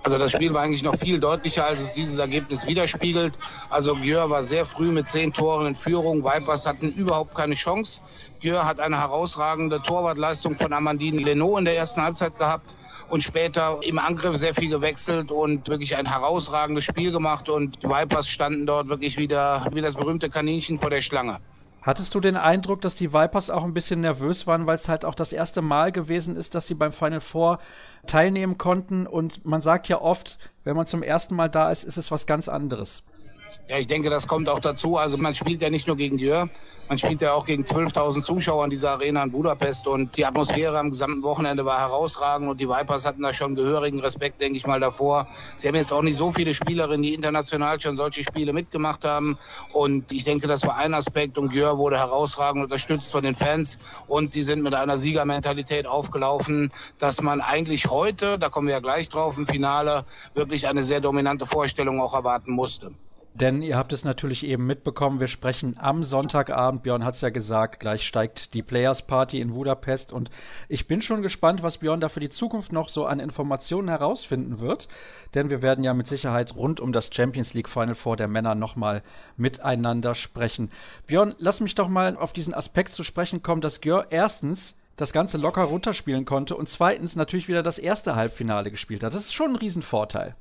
[0.05, 3.39] Also das Spiel war eigentlich noch viel deutlicher, als es dieses Ergebnis widerspiegelt.
[3.71, 6.23] Also Gjör war sehr früh mit zehn Toren in Führung.
[6.23, 8.01] Vipers hatten überhaupt keine Chance.
[8.39, 12.75] Gjör hat eine herausragende Torwartleistung von Amandine Leno in der ersten Halbzeit gehabt
[13.09, 17.87] und später im Angriff sehr viel gewechselt und wirklich ein herausragendes Spiel gemacht und die
[17.87, 21.39] Vipers standen dort wirklich wieder wie das berühmte Kaninchen vor der Schlange.
[21.85, 25.05] Hattest du den Eindruck, dass die Vipers auch ein bisschen nervös waren, weil es halt
[25.05, 27.59] auch das erste Mal gewesen ist, dass sie beim Final Four
[28.07, 29.05] teilnehmen konnten?
[29.05, 32.25] Und man sagt ja oft, wenn man zum ersten Mal da ist, ist es was
[32.25, 33.03] ganz anderes.
[33.67, 34.97] Ja, ich denke, das kommt auch dazu.
[34.97, 36.49] Also man spielt ja nicht nur gegen Jör,
[36.87, 40.77] man spielt ja auch gegen 12.000 Zuschauer in dieser Arena in Budapest und die Atmosphäre
[40.77, 44.67] am gesamten Wochenende war herausragend und die Vipers hatten da schon gehörigen Respekt, denke ich
[44.67, 45.27] mal, davor.
[45.55, 49.35] Sie haben jetzt auch nicht so viele Spielerinnen, die international schon solche Spiele mitgemacht haben
[49.73, 53.79] und ich denke, das war ein Aspekt und Jör wurde herausragend unterstützt von den Fans
[54.05, 58.79] und die sind mit einer Siegermentalität aufgelaufen, dass man eigentlich heute, da kommen wir ja
[58.79, 62.91] gleich drauf, im Finale wirklich eine sehr dominante Vorstellung auch erwarten musste.
[63.35, 67.31] Denn ihr habt es natürlich eben mitbekommen, wir sprechen am Sonntagabend, Björn hat es ja
[67.31, 70.29] gesagt, gleich steigt die Players Party in Budapest und
[70.69, 74.61] ich bin schon gespannt, was Björn da für die Zukunft noch so an Informationen herausfinden
[74.61, 74.87] wird,
[75.33, 78.55] denn wir werden ja mit Sicherheit rund um das Champions League Final Four der Männer
[78.55, 79.03] nochmal
[79.35, 80.71] miteinander sprechen.
[81.05, 85.11] Björn, lass mich doch mal auf diesen Aspekt zu sprechen kommen, dass Gjör erstens das
[85.11, 89.13] Ganze locker runterspielen konnte und zweitens natürlich wieder das erste Halbfinale gespielt hat.
[89.13, 90.37] Das ist schon ein Riesenvorteil.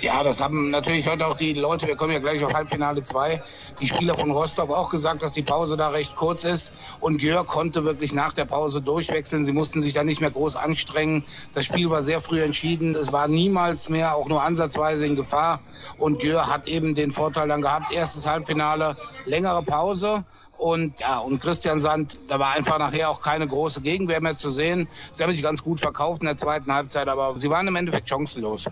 [0.00, 3.42] Ja, das haben natürlich heute auch die Leute, wir kommen ja gleich auf Halbfinale 2,
[3.80, 6.72] die Spieler von Rostock auch gesagt, dass die Pause da recht kurz ist.
[7.00, 9.44] Und Jörg konnte wirklich nach der Pause durchwechseln.
[9.44, 11.24] Sie mussten sich da nicht mehr groß anstrengen.
[11.52, 12.94] Das Spiel war sehr früh entschieden.
[12.94, 15.60] Es war niemals mehr auch nur ansatzweise in Gefahr.
[15.98, 20.24] Und Jörg hat eben den Vorteil dann gehabt, erstes Halbfinale, längere Pause.
[20.56, 24.48] Und ja, und Christian Sand, da war einfach nachher auch keine große Gegenwehr mehr zu
[24.50, 24.88] sehen.
[25.12, 28.08] Sie haben sich ganz gut verkauft in der zweiten Halbzeit, aber sie waren im Endeffekt
[28.08, 28.66] chancenlos.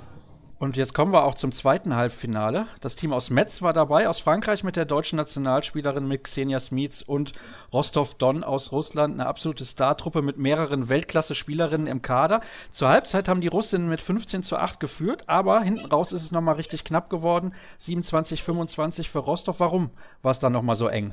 [0.61, 2.67] Und jetzt kommen wir auch zum zweiten Halbfinale.
[2.81, 7.01] Das Team aus Metz war dabei, aus Frankreich mit der deutschen Nationalspielerin mit Xenia Smits
[7.01, 7.33] und
[7.73, 9.15] Rostov Don aus Russland.
[9.15, 12.41] Eine absolute Startruppe mit mehreren Weltklasse-Spielerinnen im Kader.
[12.73, 16.33] Zur Halbzeit haben die Russinnen mit 15 zu 8 geführt, aber hinten raus ist es
[16.33, 17.55] nochmal richtig knapp geworden.
[17.77, 19.61] 27, 25 für Rostov.
[19.61, 19.91] Warum
[20.23, 21.13] war es dann nochmal so eng?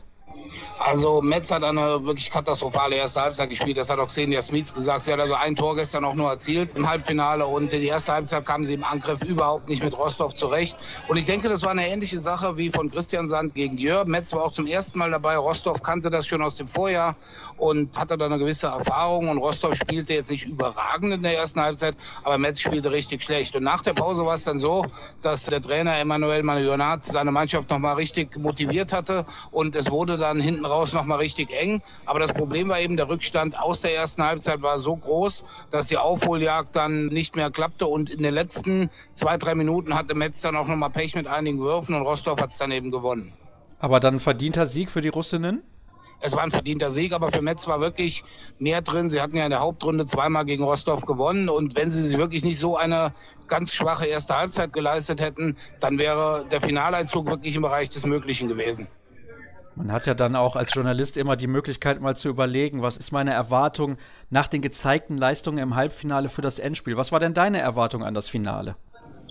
[0.79, 3.77] Also Metz hat eine wirklich katastrophale erste Halbzeit gespielt.
[3.77, 5.05] Das hat auch Xenia Smits gesagt.
[5.05, 8.13] Sie hat also ein Tor gestern auch nur erzielt im Halbfinale und in die erste
[8.13, 10.77] Halbzeit kamen sie im Angriff überhaupt nicht mit Rostov zurecht.
[11.07, 14.05] Und ich denke, das war eine ähnliche Sache wie von Christian Sand gegen Jörg.
[14.05, 15.37] Metz war auch zum ersten Mal dabei.
[15.37, 17.15] Rostov kannte das schon aus dem Vorjahr
[17.57, 19.29] und hatte da eine gewisse Erfahrung.
[19.29, 23.55] Und Rostov spielte jetzt nicht überragend in der ersten Halbzeit, aber Metz spielte richtig schlecht.
[23.55, 24.85] Und nach der Pause war es dann so,
[25.21, 30.17] dass der Trainer Emmanuel Marionat seine Mannschaft nochmal richtig motiviert hatte und es wurde wurde
[30.17, 31.81] dann hinten raus nochmal richtig eng.
[32.05, 35.87] Aber das Problem war eben, der Rückstand aus der ersten Halbzeit war so groß, dass
[35.87, 37.87] die Aufholjagd dann nicht mehr klappte.
[37.87, 41.59] Und in den letzten zwei, drei Minuten hatte Metz dann auch nochmal Pech mit einigen
[41.59, 43.33] Würfen und Rostov hat es dann eben gewonnen.
[43.79, 45.63] Aber dann verdienter Sieg für die Russinnen?
[46.21, 48.23] Es war ein verdienter Sieg, aber für Metz war wirklich
[48.57, 49.09] mehr drin.
[49.09, 52.43] Sie hatten ja in der Hauptrunde zweimal gegen Rostov gewonnen und wenn sie sich wirklich
[52.43, 53.13] nicht so eine
[53.47, 58.47] ganz schwache erste Halbzeit geleistet hätten, dann wäre der Finaleinzug wirklich im Bereich des Möglichen
[58.47, 58.87] gewesen.
[59.75, 63.11] Man hat ja dann auch als Journalist immer die Möglichkeit, mal zu überlegen, was ist
[63.11, 63.97] meine Erwartung
[64.29, 66.95] nach den gezeigten Leistungen im Halbfinale für das Endspiel?
[66.95, 68.77] Was war denn deine Erwartung an das Finale?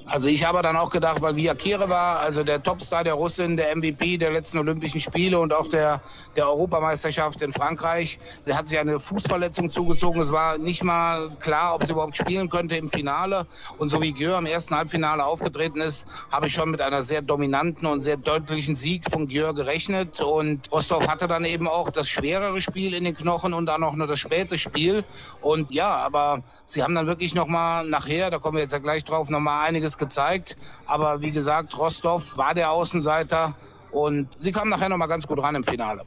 [0.07, 3.57] Also ich habe dann auch gedacht, weil Via Kire war, also der Topstar der Russin,
[3.57, 6.03] der MVP der letzten Olympischen Spiele und auch der,
[6.37, 10.21] der Europameisterschaft in Frankreich, der hat sich eine Fußverletzung zugezogen.
[10.21, 13.47] Es war nicht mal klar, ob sie überhaupt spielen könnte im Finale.
[13.79, 17.23] Und so wie Gür im ersten Halbfinale aufgetreten ist, habe ich schon mit einer sehr
[17.23, 20.21] dominanten und sehr deutlichen Sieg von Gür gerechnet.
[20.21, 23.95] Und Rostov hatte dann eben auch das schwerere Spiel in den Knochen und dann auch
[23.95, 25.03] nur das späte Spiel.
[25.40, 29.05] Und ja, aber sie haben dann wirklich nochmal nachher, da kommen wir jetzt ja gleich
[29.05, 30.57] drauf, nochmal einiges einiges gezeigt.
[30.87, 33.55] Aber wie gesagt, Rostov war der Außenseiter
[33.91, 36.03] und sie kamen nachher nochmal ganz gut ran im Finale.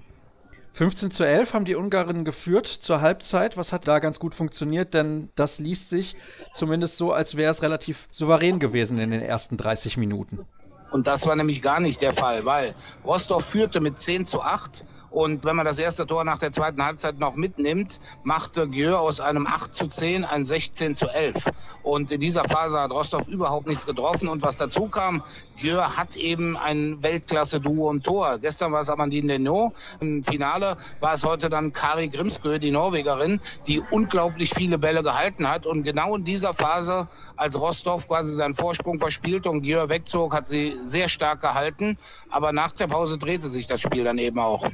[0.74, 3.58] 15 zu 11 haben die Ungarinnen geführt zur Halbzeit.
[3.58, 4.94] Was hat da ganz gut funktioniert?
[4.94, 6.16] Denn das liest sich
[6.54, 10.46] zumindest so, als wäre es relativ souverän gewesen in den ersten 30 Minuten.
[10.92, 14.86] Und das war nämlich gar nicht der Fall, weil Rostov führte mit 10 zu 8
[15.18, 19.20] und wenn man das erste Tor nach der zweiten Halbzeit noch mitnimmt, machte Gieux aus
[19.20, 21.44] einem 8 zu 10 ein 16 zu 11.
[21.82, 24.28] Und in dieser Phase hat Rostov überhaupt nichts getroffen.
[24.28, 25.24] Und was dazu kam,
[25.56, 28.38] Gieux hat eben ein Weltklasse-Duo im Tor.
[28.38, 29.74] Gestern war es Amandine Denot.
[30.02, 35.50] Im Finale war es heute dann Kari Grimskö, die Norwegerin, die unglaublich viele Bälle gehalten
[35.50, 35.66] hat.
[35.66, 40.48] Und genau in dieser Phase, als Rostov quasi seinen Vorsprung verspielte und Gieux wegzog, hat
[40.48, 41.98] sie sehr stark gehalten.
[42.30, 44.70] Aber nach der Pause drehte sich das Spiel dann eben auch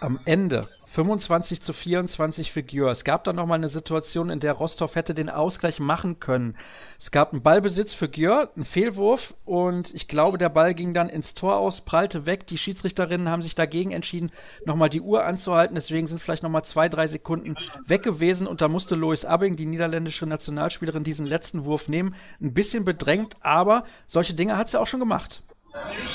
[0.00, 2.90] am Ende 25 zu 24 für Gjör.
[2.90, 6.56] Es gab dann nochmal eine Situation, in der Rostov hätte den Ausgleich machen können.
[7.00, 11.08] Es gab einen Ballbesitz für Gjör, einen Fehlwurf und ich glaube, der Ball ging dann
[11.08, 12.46] ins Tor aus, prallte weg.
[12.46, 14.30] Die Schiedsrichterinnen haben sich dagegen entschieden,
[14.66, 15.74] nochmal die Uhr anzuhalten.
[15.74, 19.66] Deswegen sind vielleicht nochmal zwei, drei Sekunden weg gewesen und da musste Lois Abbing, die
[19.66, 22.14] niederländische Nationalspielerin, diesen letzten Wurf nehmen.
[22.40, 25.42] Ein bisschen bedrängt, aber solche Dinge hat sie auch schon gemacht.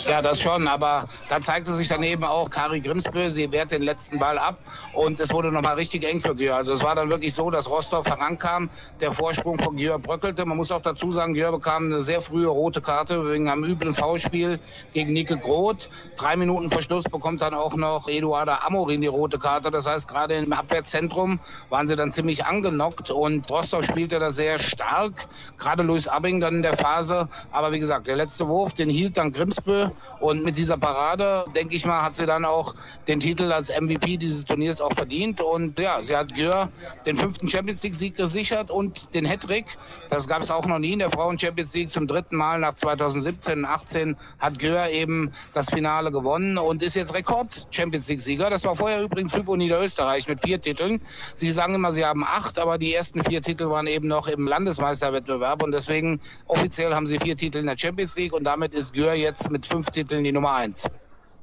[0.08, 3.82] Ja, das schon, aber da zeigte sich dann eben auch Kari Grimsbö, sie wehrt den
[3.82, 4.58] letzten Ball ab
[4.93, 6.56] und es wurde nochmal richtig eng für Gjör.
[6.56, 8.69] Also es war dann wirklich so, dass Rostov herankam,
[9.02, 10.45] der Vorsprung von Gjör bröckelte.
[10.45, 13.93] Man muss auch dazu sagen, Gjör bekam eine sehr frühe rote Karte wegen einem üblen
[13.93, 14.60] Foulspiel
[14.93, 15.89] gegen Nike Groth.
[16.15, 19.72] Drei Minuten Verschluss bekommt dann auch noch Eduarda Amorin die rote Karte.
[19.72, 24.58] Das heißt, gerade im Abwehrzentrum waren sie dann ziemlich angenockt und Rostov spielte da sehr
[24.60, 25.28] stark.
[25.58, 27.28] Gerade Luis Abing dann in der Phase.
[27.52, 29.90] Aber wie gesagt, der letzte Wurf, den hielt dann Grimsbö Grimsbö.
[30.20, 32.76] Und mit dieser Parade, denke ich mal, hat sie dann auch
[33.08, 35.42] den Titel als MVP dieses Turniers auch verdient.
[35.42, 36.70] Und ja, sie hat Gür
[37.06, 39.78] den fünften Champions League-Sieg gesichert und den Hattrick.
[40.10, 41.92] Das gab es auch noch nie in der Frauen-Champions League.
[41.92, 46.96] Zum dritten Mal nach 2017 und 18 hat Gür eben das Finale gewonnen und ist
[46.96, 48.50] jetzt Rekord-Champions League-Sieger.
[48.50, 51.02] Das war vorher übrigens Hypo Niederösterreich mit vier Titeln.
[51.36, 54.48] Sie sagen immer, sie haben acht, aber die ersten vier Titel waren eben noch im
[54.48, 58.94] Landesmeisterwettbewerb und deswegen offiziell haben sie vier Titel in der Champions League und damit ist
[58.94, 60.89] Gür jetzt jetzt mit fünf Titeln die Nummer eins.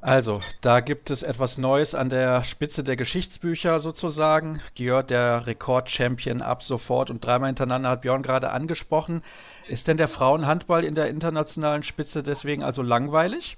[0.02, 4.60] Also, da gibt es etwas Neues an der Spitze der Geschichtsbücher sozusagen.
[4.74, 9.22] Georg, der Rekordchampion ab sofort und dreimal hintereinander hat Björn gerade angesprochen.
[9.66, 13.56] Ist denn der Frauenhandball in der internationalen Spitze deswegen also langweilig?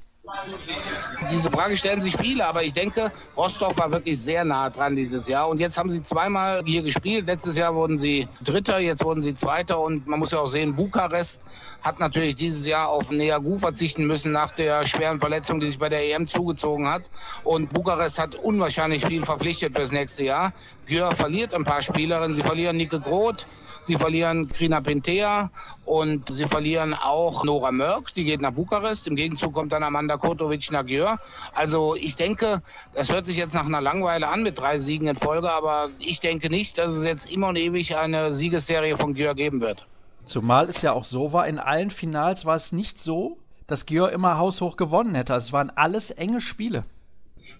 [1.30, 5.26] Diese Frage stellen sich viele, aber ich denke, Rostock war wirklich sehr nah dran dieses
[5.28, 5.48] Jahr.
[5.48, 7.26] Und jetzt haben sie zweimal hier gespielt.
[7.26, 9.78] Letztes Jahr wurden sie Dritter, jetzt wurden sie Zweiter.
[9.78, 11.42] Und man muss ja auch sehen, Bukarest
[11.82, 15.88] hat natürlich dieses Jahr auf Neagu verzichten müssen nach der schweren Verletzung, die sich bei
[15.88, 17.10] der EM zugezogen hat.
[17.44, 20.52] Und Bukarest hat unwahrscheinlich viel verpflichtet fürs nächste Jahr.
[20.88, 22.34] Gür verliert ein paar Spielerinnen.
[22.34, 23.46] Sie verlieren Nike Groth,
[23.80, 25.50] sie verlieren Krina Pintea
[25.84, 29.06] und sie verlieren auch Nora Mörk, die geht nach Bukarest.
[29.06, 31.18] Im Gegenzug kommt dann Amanda Kotovic nach Gür.
[31.54, 32.62] Also ich denke,
[32.94, 36.20] das hört sich jetzt nach einer Langweile an mit drei Siegen in Folge, aber ich
[36.20, 39.86] denke nicht, dass es jetzt immer und ewig eine Siegesserie von Gür geben wird.
[40.24, 44.10] Zumal es ja auch so war, in allen Finals war es nicht so, dass Gür
[44.10, 45.34] immer haushoch gewonnen hätte.
[45.34, 46.84] Es waren alles enge Spiele.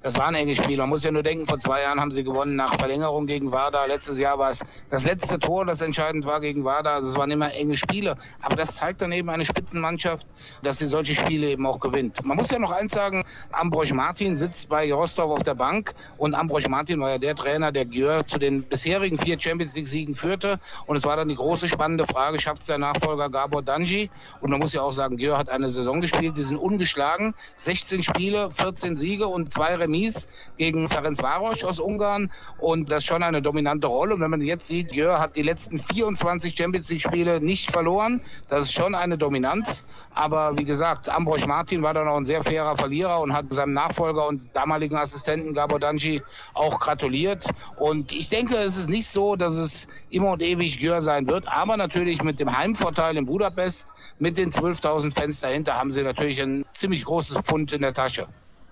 [0.02, 0.78] Das war ein enges Spiel.
[0.78, 3.84] Man muss ja nur denken, vor zwei Jahren haben sie gewonnen nach Verlängerung gegen Wada.
[3.86, 6.94] Letztes Jahr war es das letzte Tor, das entscheidend war gegen Wada.
[6.94, 8.16] Also es waren immer enge Spiele.
[8.40, 10.26] Aber das zeigt dann eben eine Spitzenmannschaft,
[10.62, 12.24] dass sie solche Spiele eben auch gewinnt.
[12.24, 16.34] Man muss ja noch eins sagen, Ambrosch Martin sitzt bei Rostov auf der Bank und
[16.34, 20.14] Ambrosch Martin war ja der Trainer, der Gjör zu den bisherigen vier Champions League Siegen
[20.14, 20.58] führte.
[20.86, 24.10] Und es war dann die große spannende Frage, schafft sein Nachfolger Gabor Danji?
[24.40, 27.34] Und man muss ja auch sagen, Gjör hat eine Saison gespielt, die sind ungeschlagen.
[27.56, 33.06] 16 Spiele, 14 Siege und zwei Remis gegen Ferenc Varos aus Ungarn und das ist
[33.06, 34.14] schon eine dominante Rolle.
[34.14, 38.20] Und wenn man jetzt sieht, Jör hat die letzten 24 Champions League Spiele nicht verloren.
[38.48, 39.84] Das ist schon eine Dominanz.
[40.14, 43.72] Aber wie gesagt, Ambrosch Martin war da noch ein sehr fairer Verlierer und hat seinem
[43.72, 46.22] Nachfolger und damaligen Assistenten Gabor Danji
[46.54, 47.46] auch gratuliert.
[47.76, 51.48] Und ich denke, es ist nicht so, dass es immer und ewig Jör sein wird.
[51.48, 56.40] Aber natürlich mit dem Heimvorteil in Budapest, mit den 12.000 Fans dahinter, haben sie natürlich
[56.42, 58.28] ein ziemlich großes Pfund in der Tasche.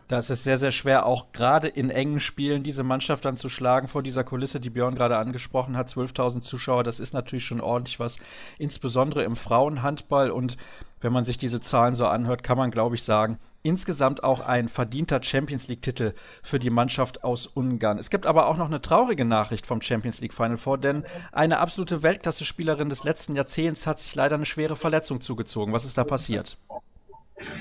[0.09, 3.49] Da ist es sehr, sehr schwer, auch gerade in engen Spielen diese Mannschaft dann zu
[3.49, 5.89] schlagen vor dieser Kulisse, die Björn gerade angesprochen hat.
[5.89, 8.19] 12.000 Zuschauer, das ist natürlich schon ordentlich was,
[8.59, 10.31] insbesondere im Frauenhandball.
[10.31, 10.59] Und
[11.01, 14.69] wenn man sich diese Zahlen so anhört, kann man, glaube ich, sagen, insgesamt auch ein
[14.69, 16.15] verdienter Champions League-Titel
[16.45, 17.99] für die Mannschaft aus Ungarn.
[17.99, 21.59] Es gibt aber auch noch eine traurige Nachricht vom Champions League Final Four, denn eine
[21.59, 25.73] absolute Weltklasse-Spielerin des letzten Jahrzehnts hat sich leider eine schwere Verletzung zugezogen.
[25.73, 26.59] Was ist da passiert?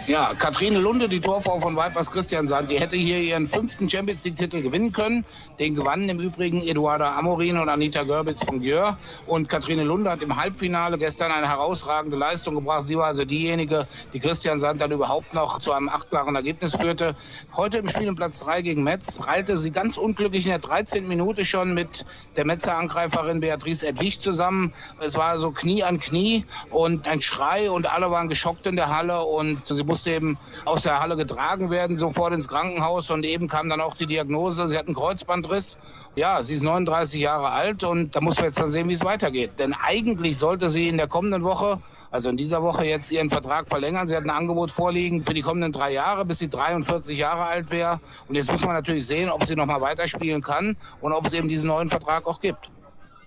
[0.07, 4.23] Ja, Katrine Lunde, die Torfrau von Vipers Christian Sand, die hätte hier ihren fünften Champions
[4.23, 5.25] League-Titel gewinnen können.
[5.59, 8.97] Den gewannen im Übrigen Eduarda Amorin und Anita Görbitz von Gjör.
[9.25, 12.85] Und Katrine Lunde hat im Halbfinale gestern eine herausragende Leistung gebracht.
[12.85, 17.13] Sie war also diejenige, die Christian Sand dann überhaupt noch zu einem achtbaren Ergebnis führte.
[17.55, 21.05] Heute im Spiel um Platz 3 gegen Metz prallte sie ganz unglücklich in der 13.
[21.05, 22.05] Minute schon mit
[22.38, 24.71] der Metzer Angreiferin Beatrice Edwig zusammen.
[25.01, 28.95] Es war so Knie an Knie und ein Schrei und alle waren geschockt in der
[28.95, 33.47] Halle und Sie musste eben aus der Halle getragen werden, sofort ins Krankenhaus und eben
[33.47, 35.80] kam dann auch die Diagnose, sie hat einen Kreuzbandriss.
[36.15, 39.04] Ja, sie ist 39 Jahre alt und da muss man jetzt mal sehen, wie es
[39.04, 39.54] weitergeht.
[39.58, 41.80] Denn eigentlich sollte sie in der kommenden Woche
[42.15, 44.08] also in dieser Woche jetzt ihren Vertrag verlängern.
[44.08, 47.71] Sie hat ein Angebot vorliegen für die kommenden drei Jahre, bis sie 43 Jahre alt
[47.71, 47.99] wäre.
[48.30, 51.49] Und jetzt muss man natürlich sehen, ob sie nochmal weiterspielen kann und ob es eben
[51.49, 52.71] diesen neuen Vertrag auch gibt.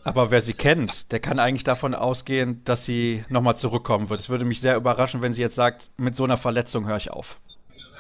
[0.05, 4.21] Aber wer sie kennt, der kann eigentlich davon ausgehen, dass sie nochmal zurückkommen wird.
[4.21, 7.11] Es würde mich sehr überraschen, wenn sie jetzt sagt, mit so einer Verletzung höre ich
[7.11, 7.41] auf.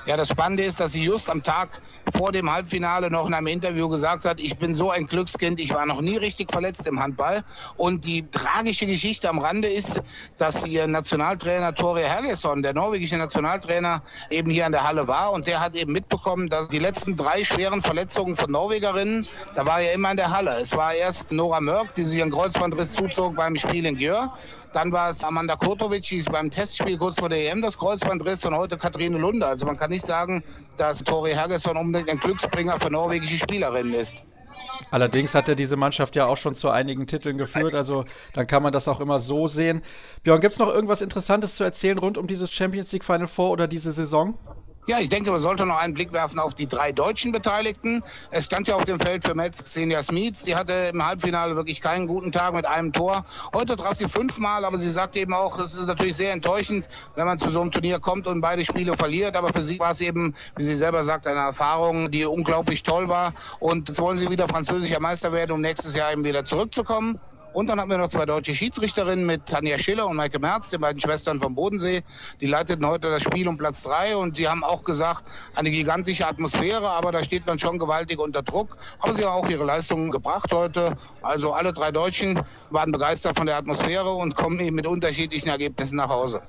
[0.06, 1.82] Ja, das Spannende ist, dass sie just am Tag
[2.16, 5.74] vor dem Halbfinale noch in einem Interview gesagt hat, ich bin so ein Glückskind, ich
[5.74, 7.44] war noch nie richtig verletzt im Handball.
[7.76, 10.00] Und die tragische Geschichte am Rande ist,
[10.38, 15.46] dass ihr Nationaltrainer Tore Hergesson, der norwegische Nationaltrainer, eben hier an der Halle war und
[15.46, 19.92] der hat eben mitbekommen, dass die letzten drei schweren Verletzungen von Norwegerinnen, da war er
[19.92, 20.58] immer in der Halle.
[20.60, 24.32] Es war erst Nora Mörk, die sich einen Kreuzbandriss zuzog beim Spiel in Gjör.
[24.72, 28.44] Dann war es Amanda Kotovic, die ist beim Testspiel kurz vor der EM das Kreuzbandriss
[28.44, 29.46] und heute Kathrine Lunde.
[29.46, 30.42] Also man kann nicht sagen,
[30.76, 34.18] dass Tori Hergesson unbedingt ein Glücksbringer für norwegische Spielerinnen ist.
[34.90, 38.62] Allerdings hat er diese Mannschaft ja auch schon zu einigen Titeln geführt, also dann kann
[38.62, 39.82] man das auch immer so sehen.
[40.22, 43.50] Björn, gibt es noch irgendwas Interessantes zu erzählen rund um dieses Champions League Final Four
[43.50, 44.38] oder diese Saison?
[44.88, 48.02] Ja, ich denke, man sollte noch einen Blick werfen auf die drei deutschen Beteiligten.
[48.30, 50.44] Es stand ja auf dem Feld für Metz Xenia Smits.
[50.44, 53.22] Die hatte im Halbfinale wirklich keinen guten Tag mit einem Tor.
[53.54, 57.26] Heute traf sie fünfmal, aber sie sagt eben auch, es ist natürlich sehr enttäuschend, wenn
[57.26, 59.36] man zu so einem Turnier kommt und beide Spiele verliert.
[59.36, 63.10] Aber für sie war es eben, wie sie selber sagt, eine Erfahrung, die unglaublich toll
[63.10, 63.34] war.
[63.60, 67.20] Und jetzt wollen sie wieder französischer Meister werden, um nächstes Jahr eben wieder zurückzukommen.
[67.52, 70.80] Und dann haben wir noch zwei deutsche Schiedsrichterinnen mit Tanja Schiller und Maike Merz, den
[70.80, 72.02] beiden Schwestern vom Bodensee.
[72.40, 76.26] Die leiteten heute das Spiel um Platz drei und sie haben auch gesagt, eine gigantische
[76.26, 78.76] Atmosphäre, aber da steht man schon gewaltig unter Druck.
[79.00, 80.96] Aber sie haben auch ihre Leistungen gebracht heute.
[81.22, 85.96] Also alle drei Deutschen waren begeistert von der Atmosphäre und kommen eben mit unterschiedlichen Ergebnissen
[85.96, 86.42] nach Hause.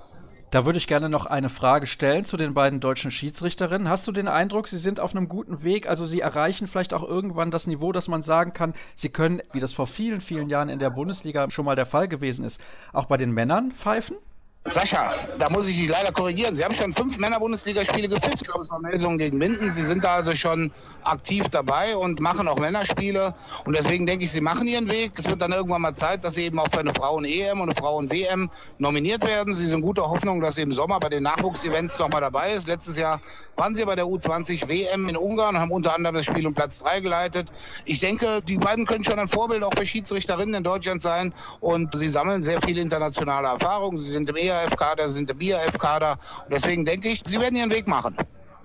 [0.52, 3.88] Da würde ich gerne noch eine Frage stellen zu den beiden deutschen Schiedsrichterinnen.
[3.88, 5.88] Hast du den Eindruck, sie sind auf einem guten Weg?
[5.88, 9.60] Also sie erreichen vielleicht auch irgendwann das Niveau, dass man sagen kann, sie können, wie
[9.60, 12.60] das vor vielen, vielen Jahren in der Bundesliga schon mal der Fall gewesen ist,
[12.94, 14.18] auch bei den Männern pfeifen?
[14.66, 16.54] Sascha, da muss ich dich leider korrigieren.
[16.54, 18.38] Sie haben schon fünf Männer-Bundesliga-Spiele gepfiffen.
[18.42, 19.72] Ich glaube, es war Melsungen gegen Minden.
[19.72, 23.34] Sie sind da also schon aktiv dabei und machen auch Männerspiele.
[23.66, 25.14] Und deswegen denke ich, sie machen ihren Weg.
[25.16, 27.76] Es wird dann irgendwann mal Zeit, dass sie eben auch für eine Frauen-EM und eine
[27.76, 29.54] Frauen-WM nominiert werden.
[29.54, 32.68] Sie sind guter Hoffnung, dass sie im Sommer bei den Nachwuchsevents nochmal dabei ist.
[32.68, 33.22] Letztes Jahr
[33.56, 36.80] waren sie bei der U20-WM in Ungarn und haben unter anderem das Spiel um Platz
[36.80, 37.48] drei geleitet.
[37.86, 41.34] Ich denke, die beiden können schon ein Vorbild auch für Schiedsrichterinnen in Deutschland sein.
[41.60, 43.98] Und sie sammeln sehr viel internationale Erfahrung.
[43.98, 46.18] Sie sind im ERF-Kader, sie sind im IRF-Kader.
[46.52, 48.16] Deswegen denke ich, sie werden ihren Weg machen.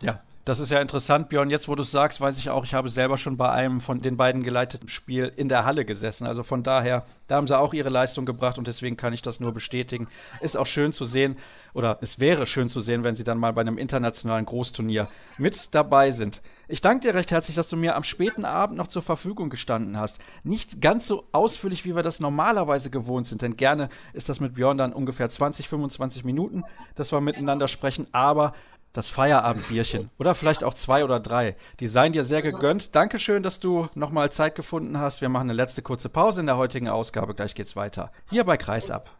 [0.00, 1.48] Ja, das ist ja interessant, Björn.
[1.48, 4.02] Jetzt, wo du es sagst, weiß ich auch, ich habe selber schon bei einem von
[4.02, 6.26] den beiden geleiteten Spiel in der Halle gesessen.
[6.26, 9.40] Also von daher, da haben sie auch ihre Leistung gebracht und deswegen kann ich das
[9.40, 10.08] nur bestätigen.
[10.40, 11.36] Ist auch schön zu sehen,
[11.72, 15.74] oder es wäre schön zu sehen, wenn sie dann mal bei einem internationalen Großturnier mit
[15.74, 16.40] dabei sind.
[16.68, 19.98] Ich danke dir recht herzlich, dass du mir am späten Abend noch zur Verfügung gestanden
[19.98, 20.20] hast.
[20.44, 24.54] Nicht ganz so ausführlich, wie wir das normalerweise gewohnt sind, denn gerne ist das mit
[24.54, 26.64] Björn dann ungefähr 20, 25 Minuten,
[26.94, 28.54] dass wir miteinander sprechen, aber
[28.94, 31.56] das Feierabendbierchen oder vielleicht auch zwei oder drei.
[31.80, 32.94] Die seien dir sehr gegönnt.
[32.94, 35.20] Dankeschön, dass du nochmal Zeit gefunden hast.
[35.20, 37.34] Wir machen eine letzte kurze Pause in der heutigen Ausgabe.
[37.34, 38.10] Gleich geht's weiter.
[38.30, 39.10] Hier bei Kreisab.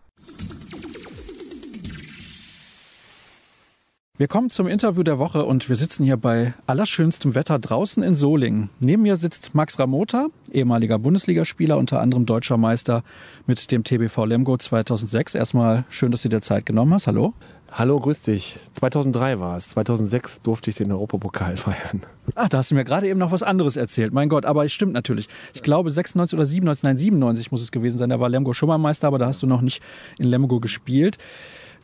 [4.17, 8.15] Wir kommen zum Interview der Woche und wir sitzen hier bei allerschönstem Wetter draußen in
[8.15, 8.71] Solingen.
[8.79, 13.03] Neben mir sitzt Max Ramota, ehemaliger Bundesligaspieler, unter anderem deutscher Meister
[13.49, 15.35] mit dem TBV Lemgo 2006.
[15.35, 17.09] Erstmal schön, dass du dir Zeit genommen hast.
[17.09, 17.35] Hallo.
[17.77, 18.57] Hallo, grüß dich.
[18.75, 19.71] 2003 war es.
[19.71, 22.03] 2006 durfte ich den Europapokal feiern.
[22.37, 24.13] Ah, da hast du mir gerade eben noch was anderes erzählt.
[24.13, 25.29] Mein Gott, aber es stimmt natürlich.
[25.55, 28.11] Ich glaube 96 oder 97, nein 97 muss es gewesen sein.
[28.11, 29.83] Da war Lemgo schon mal Meister, aber da hast du noch nicht
[30.19, 31.19] in Lemgo gespielt.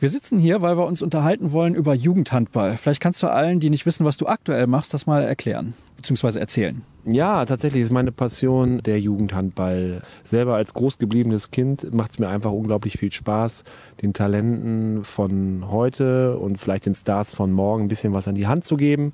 [0.01, 2.79] Wir sitzen hier, weil wir uns unterhalten wollen über Jugendhandball.
[2.79, 6.39] Vielleicht kannst du allen, die nicht wissen, was du aktuell machst, das mal erklären bzw.
[6.39, 6.81] erzählen.
[7.05, 10.01] Ja, tatsächlich ist meine Passion der Jugendhandball.
[10.25, 13.65] Selber als großgebliebenes Kind macht es mir einfach unglaublich viel Spaß,
[14.01, 18.47] den Talenten von heute und vielleicht den Stars von morgen ein bisschen was an die
[18.47, 19.13] Hand zu geben.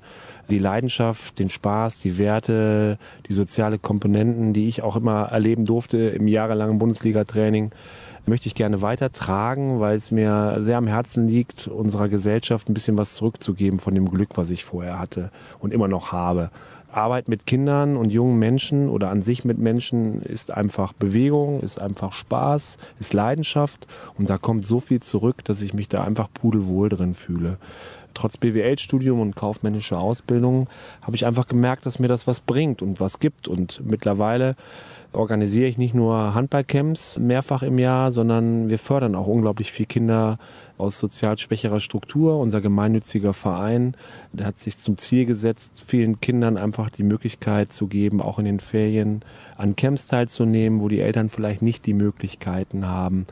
[0.49, 5.97] Die Leidenschaft, den Spaß, die Werte, die soziale Komponenten, die ich auch immer erleben durfte
[5.97, 7.71] im jahrelangen Bundesliga-Training
[8.27, 12.97] möchte ich gerne weitertragen, weil es mir sehr am Herzen liegt, unserer Gesellschaft ein bisschen
[12.97, 16.51] was zurückzugeben von dem Glück, was ich vorher hatte und immer noch habe.
[16.91, 21.79] Arbeit mit Kindern und jungen Menschen oder an sich mit Menschen ist einfach Bewegung, ist
[21.79, 26.27] einfach Spaß, ist Leidenschaft und da kommt so viel zurück, dass ich mich da einfach
[26.33, 27.57] pudelwohl drin fühle.
[28.13, 30.67] Trotz BWL-Studium und kaufmännischer Ausbildung
[31.03, 34.55] habe ich einfach gemerkt, dass mir das was bringt und was gibt und mittlerweile
[35.17, 40.37] organisiere ich nicht nur Handballcamps mehrfach im Jahr, sondern wir fördern auch unglaublich viele Kinder
[40.77, 42.39] aus sozial schwächerer Struktur.
[42.39, 43.95] Unser gemeinnütziger Verein
[44.39, 48.59] hat sich zum Ziel gesetzt, vielen Kindern einfach die Möglichkeit zu geben, auch in den
[48.59, 49.21] Ferien
[49.57, 53.25] an Camps teilzunehmen, wo die Eltern vielleicht nicht die Möglichkeiten haben,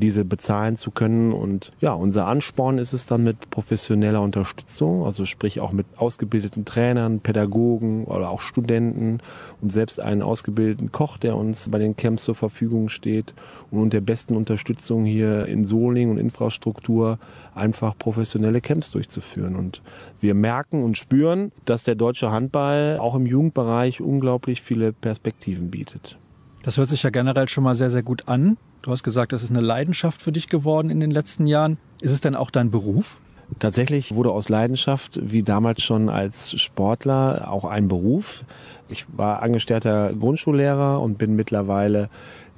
[0.00, 1.32] diese bezahlen zu können.
[1.32, 6.64] Und ja, unser Ansporn ist es dann mit professioneller Unterstützung, also sprich auch mit ausgebildeten
[6.64, 9.18] Trainern, Pädagogen oder auch Studenten
[9.60, 13.34] und selbst einen ausgebildeten Koch, der uns bei den Camps zur Verfügung steht
[13.70, 17.18] und unter besten Unterstützung hier in Solingen und Infrastruktur
[17.54, 19.56] einfach professionelle Camps durchzuführen.
[19.56, 19.82] Und
[20.20, 26.18] wir merken und spüren, dass der deutsche Handball auch im Jugendbereich unglaublich viele Perspektiven bietet.
[26.62, 28.56] Das hört sich ja generell schon mal sehr, sehr gut an.
[28.82, 31.78] Du hast gesagt, das ist eine Leidenschaft für dich geworden in den letzten Jahren.
[32.00, 33.20] Ist es denn auch dein Beruf?
[33.58, 38.44] Tatsächlich wurde aus Leidenschaft, wie damals schon als Sportler, auch ein Beruf.
[38.88, 42.08] Ich war angestellter Grundschullehrer und bin mittlerweile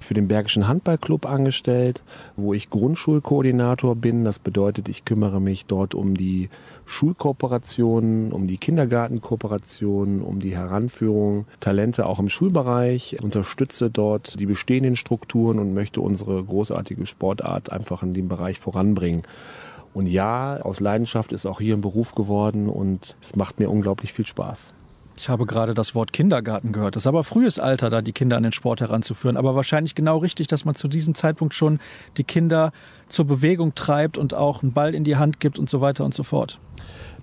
[0.00, 2.02] für den Bergischen Handballclub angestellt,
[2.36, 4.24] wo ich Grundschulkoordinator bin.
[4.24, 6.50] Das bedeutet, ich kümmere mich dort um die
[6.86, 14.96] Schulkooperationen, um die Kindergartenkooperationen, um die Heranführung Talente auch im Schulbereich, unterstütze dort die bestehenden
[14.96, 19.22] Strukturen und möchte unsere großartige Sportart einfach in dem Bereich voranbringen.
[19.94, 24.12] Und ja, aus Leidenschaft ist auch hier ein Beruf geworden und es macht mir unglaublich
[24.12, 24.74] viel Spaß.
[25.16, 26.96] Ich habe gerade das Wort Kindergarten gehört.
[26.96, 29.36] Das ist aber frühes Alter, da die Kinder an den Sport heranzuführen.
[29.36, 31.78] Aber wahrscheinlich genau richtig, dass man zu diesem Zeitpunkt schon
[32.16, 32.72] die Kinder
[33.08, 36.14] zur Bewegung treibt und auch einen Ball in die Hand gibt und so weiter und
[36.14, 36.58] so fort.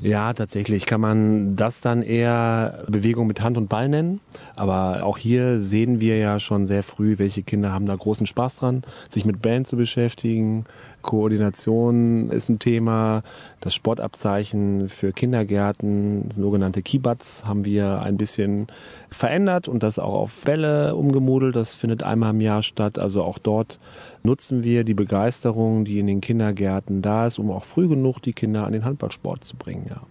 [0.02, 4.20] Ja, tatsächlich kann man das dann eher Bewegung mit Hand und Ball nennen.
[4.56, 8.58] Aber auch hier sehen wir ja schon sehr früh, welche Kinder haben da großen Spaß
[8.58, 10.66] dran, sich mit Bällen zu beschäftigen.
[11.04, 13.22] Koordination ist ein Thema.
[13.60, 18.68] Das Sportabzeichen für Kindergärten, sogenannte Kibats, haben wir ein bisschen
[19.10, 21.56] verändert und das auch auf Bälle umgemodelt.
[21.56, 22.98] Das findet einmal im Jahr statt.
[22.98, 23.80] Also auch dort
[24.24, 28.34] nutzen wir die Begeisterung, die in den Kindergärten da ist, um auch früh genug die
[28.34, 29.88] Kinder an den Handballsport zu bringen.
[29.90, 30.02] Ja.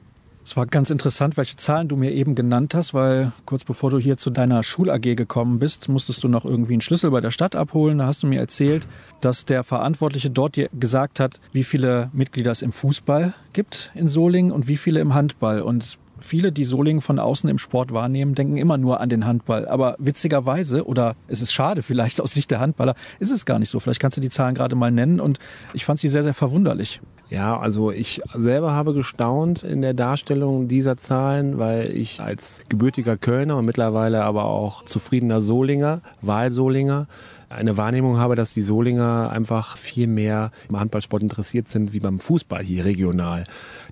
[0.45, 3.99] Es war ganz interessant, welche Zahlen du mir eben genannt hast, weil kurz bevor du
[3.99, 7.55] hier zu deiner Schul-AG gekommen bist, musstest du noch irgendwie einen Schlüssel bei der Stadt
[7.55, 7.99] abholen.
[7.99, 8.89] Da hast du mir erzählt,
[9.21, 14.09] dass der Verantwortliche dort dir gesagt hat, wie viele Mitglieder es im Fußball gibt in
[14.09, 15.63] Solingen und wie viele im Handball.
[15.63, 19.67] Und viele, die Solingen von außen im Sport wahrnehmen, denken immer nur an den Handball.
[19.69, 23.71] Aber witzigerweise, oder es ist schade vielleicht aus Sicht der Handballer, ist es gar nicht
[23.71, 23.81] so.
[23.81, 25.39] Vielleicht kannst du die Zahlen gerade mal nennen und
[25.73, 27.01] ich fand sie sehr, sehr verwunderlich.
[27.31, 33.17] Ja, also ich selber habe gestaunt in der Darstellung dieser Zahlen, weil ich als gebürtiger
[33.17, 37.07] Kölner und mittlerweile aber auch zufriedener Solinger, Wahlsolinger,
[37.51, 42.21] eine Wahrnehmung habe, dass die Solinger einfach viel mehr im Handballsport interessiert sind wie beim
[42.21, 43.45] Fußball hier regional.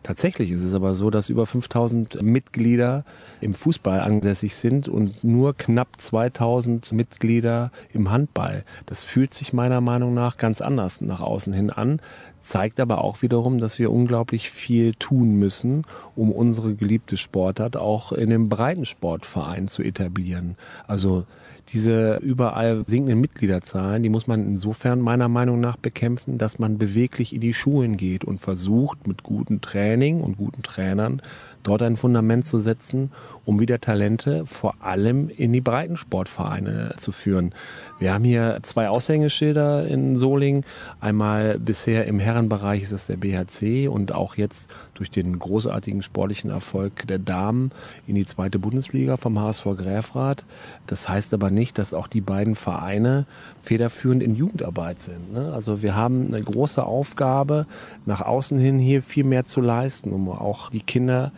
[0.05, 3.05] Tatsächlich ist es aber so, dass über 5000 Mitglieder
[3.41, 8.65] im Fußball ansässig sind und nur knapp 2000 Mitglieder im Handball.
[8.87, 12.01] Das fühlt sich meiner Meinung nach ganz anders nach außen hin an,
[12.41, 15.83] zeigt aber auch wiederum, dass wir unglaublich viel tun müssen,
[16.15, 20.57] um unsere geliebte Sportart auch in dem Breitensportverein zu etablieren.
[20.87, 21.25] Also
[21.73, 27.35] diese überall sinkenden Mitgliederzahlen, die muss man insofern meiner Meinung nach bekämpfen, dass man beweglich
[27.35, 31.23] in die Schulen geht und versucht, mit gutem Training und guten Trainern
[31.63, 33.11] dort ein Fundament zu setzen,
[33.45, 37.53] um wieder Talente vor allem in die Breitensportvereine zu führen.
[37.99, 40.65] Wir haben hier zwei Aushängeschilder in Solingen.
[41.01, 46.51] Einmal bisher im Herrenbereich ist es der BHC und auch jetzt durch den großartigen sportlichen
[46.51, 47.73] Erfolg der Damen
[48.07, 50.45] in die zweite Bundesliga vom HSV Gräfrath.
[50.87, 53.27] Das heißt aber nicht, dass auch die beiden Vereine
[53.63, 55.33] federführend in Jugendarbeit sind.
[55.33, 55.53] Ne?
[55.53, 57.67] Also wir haben eine große Aufgabe,
[58.07, 61.33] nach außen hin hier viel mehr zu leisten, um auch die Kinder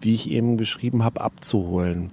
[0.00, 2.08] wie ich eben beschrieben habe, abzuholen.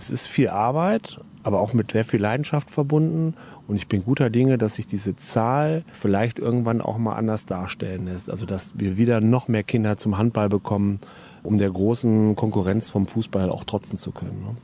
[0.00, 3.34] Es ist viel Arbeit, aber auch mit sehr viel Leidenschaft verbunden.
[3.68, 8.06] Und ich bin guter Dinge, dass sich diese Zahl vielleicht irgendwann auch mal anders darstellen
[8.06, 8.30] lässt.
[8.30, 11.00] Also dass wir wieder noch mehr Kinder zum Handball bekommen,
[11.42, 14.42] um der großen Konkurrenz vom Fußball auch trotzen zu können.
[14.42, 14.56] Ne?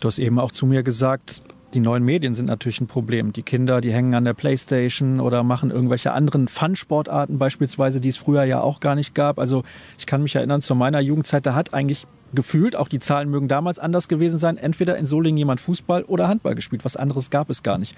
[0.00, 1.40] Du hast eben auch zu mir gesagt,
[1.74, 3.32] die neuen Medien sind natürlich ein Problem.
[3.32, 8.16] Die Kinder, die hängen an der Playstation oder machen irgendwelche anderen Fun-Sportarten beispielsweise, die es
[8.16, 9.38] früher ja auch gar nicht gab.
[9.38, 9.62] Also
[9.98, 13.48] ich kann mich erinnern, zu meiner Jugendzeit, da hat eigentlich gefühlt, auch die Zahlen mögen
[13.48, 16.84] damals anders gewesen sein, entweder in Solingen jemand Fußball oder Handball gespielt.
[16.84, 17.94] Was anderes gab es gar nicht.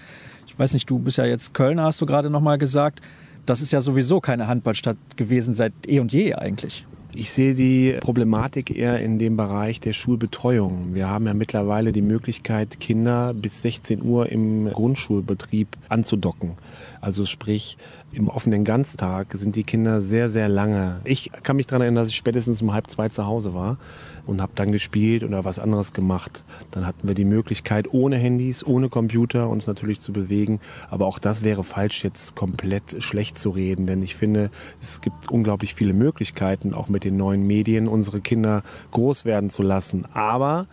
[0.46, 3.00] Ich weiß nicht, du bist ja jetzt Kölner, hast du gerade nochmal gesagt.
[3.46, 6.86] Das ist ja sowieso keine Handballstadt gewesen seit eh und je eigentlich.
[7.12, 10.94] Ich sehe die Problematik eher in dem Bereich der Schulbetreuung.
[10.94, 16.52] Wir haben ja mittlerweile die Möglichkeit, Kinder bis 16 Uhr im Grundschulbetrieb anzudocken.
[17.00, 17.78] Also sprich,
[18.12, 21.00] im offenen Ganztag sind die Kinder sehr, sehr lange.
[21.02, 23.78] Ich kann mich daran erinnern, dass ich spätestens um halb zwei zu Hause war
[24.26, 26.44] und habe dann gespielt oder was anderes gemacht.
[26.70, 30.60] Dann hatten wir die Möglichkeit, ohne Handys, ohne Computer uns natürlich zu bewegen.
[30.90, 34.50] Aber auch das wäre falsch, jetzt komplett schlecht zu reden, denn ich finde,
[34.80, 39.62] es gibt unglaublich viele Möglichkeiten, auch mit den neuen Medien unsere Kinder groß werden zu
[39.62, 40.06] lassen.
[40.12, 40.66] Aber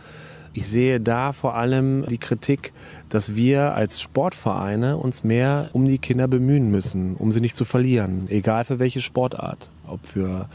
[0.58, 2.74] ich sehe da vor allem die Kritik,
[3.10, 7.64] dass wir als Sportvereine uns mehr um die Kinder bemühen müssen, um sie nicht zu
[7.64, 9.70] verlieren, egal für welche Sportart.
[9.86, 10.50] Ob für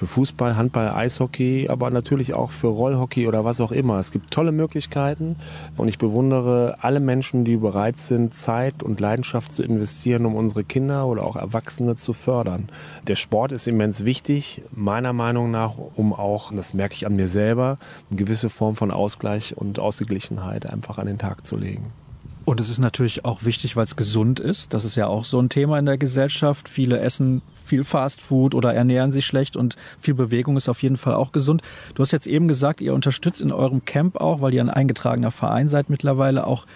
[0.00, 3.98] für Fußball, Handball, Eishockey, aber natürlich auch für Rollhockey oder was auch immer.
[3.98, 5.36] Es gibt tolle Möglichkeiten
[5.76, 10.64] und ich bewundere alle Menschen, die bereit sind, Zeit und Leidenschaft zu investieren, um unsere
[10.64, 12.70] Kinder oder auch Erwachsene zu fördern.
[13.08, 17.28] Der Sport ist immens wichtig, meiner Meinung nach, um auch, das merke ich an mir
[17.28, 17.76] selber,
[18.08, 21.92] eine gewisse Form von Ausgleich und Ausgeglichenheit einfach an den Tag zu legen.
[22.50, 24.74] Und es ist natürlich auch wichtig, weil es gesund ist.
[24.74, 26.68] Das ist ja auch so ein Thema in der Gesellschaft.
[26.68, 30.96] Viele essen viel Fast Food oder ernähren sich schlecht und viel Bewegung ist auf jeden
[30.96, 31.62] Fall auch gesund.
[31.94, 35.30] Du hast jetzt eben gesagt, ihr unterstützt in eurem Camp auch, weil ihr ein eingetragener
[35.30, 36.66] Verein seid mittlerweile, auch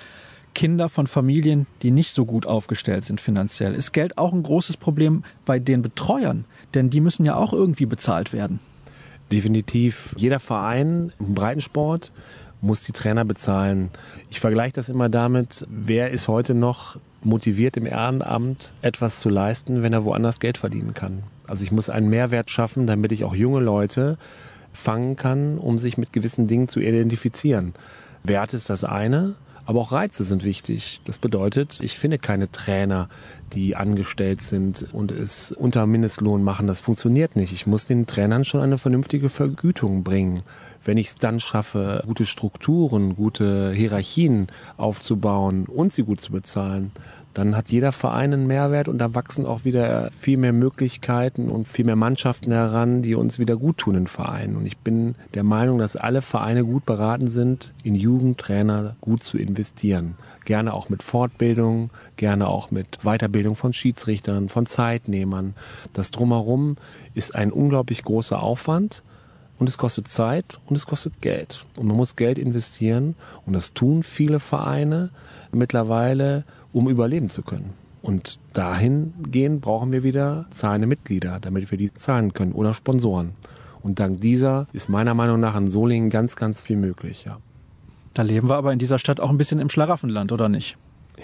[0.54, 3.74] Kinder von Familien, die nicht so gut aufgestellt sind finanziell.
[3.74, 6.44] Ist Geld auch ein großes Problem bei den Betreuern?
[6.74, 8.60] Denn die müssen ja auch irgendwie bezahlt werden.
[9.32, 10.14] Definitiv.
[10.16, 12.12] Jeder Verein im Breitensport
[12.64, 13.90] muss die Trainer bezahlen.
[14.30, 19.82] Ich vergleiche das immer damit, wer ist heute noch motiviert im Ehrenamt etwas zu leisten,
[19.82, 21.22] wenn er woanders Geld verdienen kann.
[21.46, 24.18] Also ich muss einen Mehrwert schaffen, damit ich auch junge Leute
[24.72, 27.74] fangen kann, um sich mit gewissen Dingen zu identifizieren.
[28.24, 29.34] Wert ist das eine,
[29.66, 31.00] aber auch Reize sind wichtig.
[31.04, 33.08] Das bedeutet, ich finde keine Trainer,
[33.52, 36.66] die angestellt sind und es unter Mindestlohn machen.
[36.66, 37.52] Das funktioniert nicht.
[37.52, 40.42] Ich muss den Trainern schon eine vernünftige Vergütung bringen
[40.84, 46.92] wenn ich es dann schaffe, gute Strukturen, gute Hierarchien aufzubauen und sie gut zu bezahlen,
[47.34, 51.66] dann hat jeder Verein einen Mehrwert und da wachsen auch wieder viel mehr Möglichkeiten und
[51.66, 54.56] viel mehr Mannschaften heran, die uns wieder gut tun in Vereinen.
[54.56, 59.36] Und ich bin der Meinung, dass alle Vereine gut beraten sind, in Jugendtrainer gut zu
[59.36, 60.14] investieren.
[60.44, 65.54] Gerne auch mit Fortbildung, gerne auch mit Weiterbildung von Schiedsrichtern, von Zeitnehmern.
[65.92, 66.76] Das drumherum
[67.14, 69.02] ist ein unglaublich großer Aufwand
[69.58, 71.64] und es kostet Zeit und es kostet Geld.
[71.76, 73.14] Und man muss Geld investieren
[73.46, 75.10] und das tun viele Vereine
[75.52, 77.72] mittlerweile, um überleben zu können.
[78.02, 83.30] Und dahingehend brauchen wir wieder zahlende Mitglieder, damit wir die zahlen können oder Sponsoren.
[83.82, 87.38] Und dank dieser ist meiner Meinung nach in Solingen ganz, ganz viel möglich, ja.
[88.12, 90.76] Da leben wir aber in dieser Stadt auch ein bisschen im Schlaraffenland, oder nicht?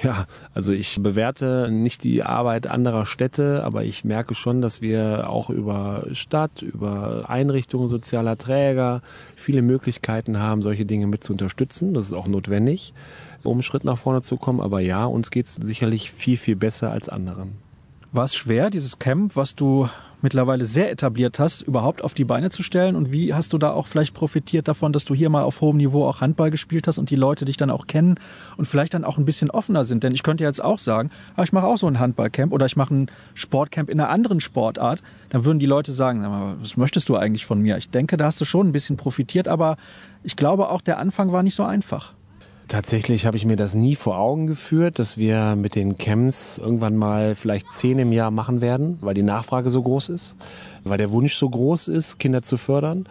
[0.03, 5.29] Ja, also ich bewerte nicht die Arbeit anderer Städte, aber ich merke schon, dass wir
[5.29, 9.03] auch über Stadt, über Einrichtungen sozialer Träger
[9.35, 11.93] viele Möglichkeiten haben, solche Dinge mit zu unterstützen.
[11.93, 12.95] Das ist auch notwendig,
[13.43, 14.61] um einen Schritt nach vorne zu kommen.
[14.61, 17.70] Aber ja, uns geht es sicherlich viel, viel besser als anderen.
[18.13, 19.89] War es schwer, dieses Camp, was du
[20.21, 22.97] mittlerweile sehr etabliert hast, überhaupt auf die Beine zu stellen?
[22.97, 25.77] Und wie hast du da auch vielleicht profitiert davon, dass du hier mal auf hohem
[25.77, 28.17] Niveau auch Handball gespielt hast und die Leute dich dann auch kennen
[28.57, 30.03] und vielleicht dann auch ein bisschen offener sind?
[30.03, 32.75] Denn ich könnte jetzt auch sagen, ah, ich mache auch so ein Handballcamp oder ich
[32.75, 35.05] mache ein Sportcamp in einer anderen Sportart.
[35.29, 36.27] Dann würden die Leute sagen,
[36.61, 37.77] was möchtest du eigentlich von mir?
[37.77, 39.77] Ich denke, da hast du schon ein bisschen profitiert, aber
[40.25, 42.15] ich glaube auch, der Anfang war nicht so einfach.
[42.71, 46.97] Tatsächlich habe ich mir das nie vor Augen geführt, dass wir mit den Camps irgendwann
[46.97, 50.37] mal vielleicht zehn im Jahr machen werden, weil die Nachfrage so groß ist,
[50.85, 53.07] weil der Wunsch so groß ist, Kinder zu fördern.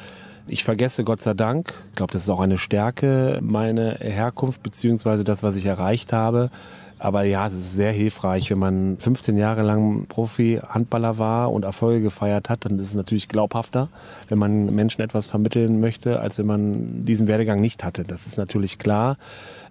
[0.48, 5.26] Ich vergesse Gott sei Dank, ich glaube, das ist auch eine Stärke, meine Herkunft beziehungsweise
[5.26, 6.52] das, was ich erreicht habe.
[7.00, 12.02] Aber ja, es ist sehr hilfreich, wenn man 15 Jahre lang Profi-Handballer war und Erfolge
[12.02, 13.88] gefeiert hat, dann ist es natürlich glaubhafter,
[14.28, 18.04] wenn man Menschen etwas vermitteln möchte, als wenn man diesen Werdegang nicht hatte.
[18.04, 19.18] Das ist natürlich klar.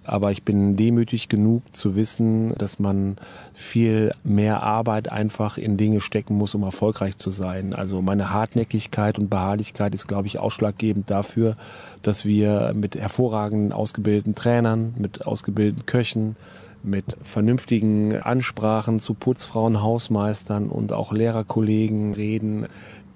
[0.05, 3.19] Aber ich bin demütig genug zu wissen, dass man
[3.53, 7.75] viel mehr Arbeit einfach in Dinge stecken muss, um erfolgreich zu sein.
[7.75, 11.59] Also meine Hartnäckigkeit und Beharrlichkeit ist, glaube ich, ausschlaggebend dafür,
[12.01, 16.37] dass wir mit hervorragenden ausgebildeten Trainern, mit ausgebildeten Köchen,
[16.83, 22.67] mit vernünftigen Ansprachen zu Putzfrauen, Hausmeistern und auch Lehrerkollegen reden.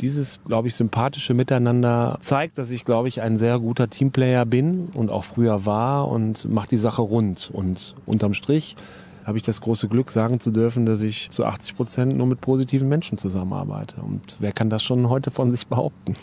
[0.00, 4.88] Dieses, glaube ich, sympathische Miteinander zeigt, dass ich, glaube ich, ein sehr guter Teamplayer bin
[4.94, 7.50] und auch früher war und macht die Sache rund.
[7.52, 8.74] Und unterm Strich
[9.24, 12.40] habe ich das große Glück, sagen zu dürfen, dass ich zu 80 Prozent nur mit
[12.40, 14.00] positiven Menschen zusammenarbeite.
[14.00, 16.16] Und wer kann das schon heute von sich behaupten?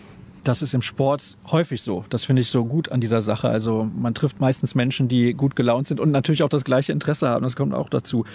[0.43, 2.05] Das ist im Sport häufig so.
[2.09, 3.49] Das finde ich so gut an dieser Sache.
[3.49, 7.27] Also man trifft meistens Menschen, die gut gelaunt sind und natürlich auch das gleiche Interesse
[7.27, 7.43] haben.
[7.43, 8.25] Das kommt auch dazu.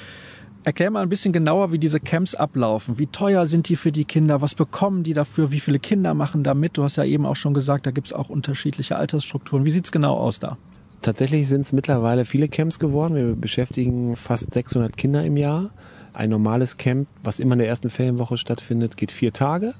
[0.65, 2.99] Erklär mal ein bisschen genauer, wie diese Camps ablaufen.
[2.99, 4.41] Wie teuer sind die für die Kinder?
[4.41, 5.51] Was bekommen die dafür?
[5.51, 6.79] Wie viele Kinder machen da mit?
[6.79, 9.67] Du hast ja eben auch schon gesagt, da gibt es auch unterschiedliche Altersstrukturen.
[9.67, 10.57] Wie sieht es genau aus da?
[11.03, 13.15] Tatsächlich sind es mittlerweile viele Camps geworden.
[13.15, 15.69] Wir beschäftigen fast 600 Kinder im Jahr.
[16.15, 19.75] Ein normales Camp, was immer in der ersten Ferienwoche stattfindet, geht vier Tage.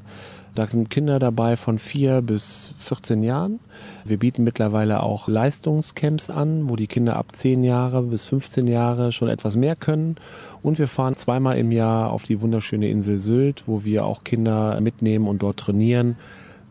[0.55, 3.59] Da sind Kinder dabei von vier bis 14 Jahren.
[4.05, 9.11] Wir bieten mittlerweile auch Leistungscamps an, wo die Kinder ab 10 Jahre bis 15 Jahre
[9.11, 10.15] schon etwas mehr können.
[10.63, 14.81] Und wir fahren zweimal im Jahr auf die wunderschöne Insel Sylt, wo wir auch Kinder
[14.81, 16.17] mitnehmen und dort trainieren.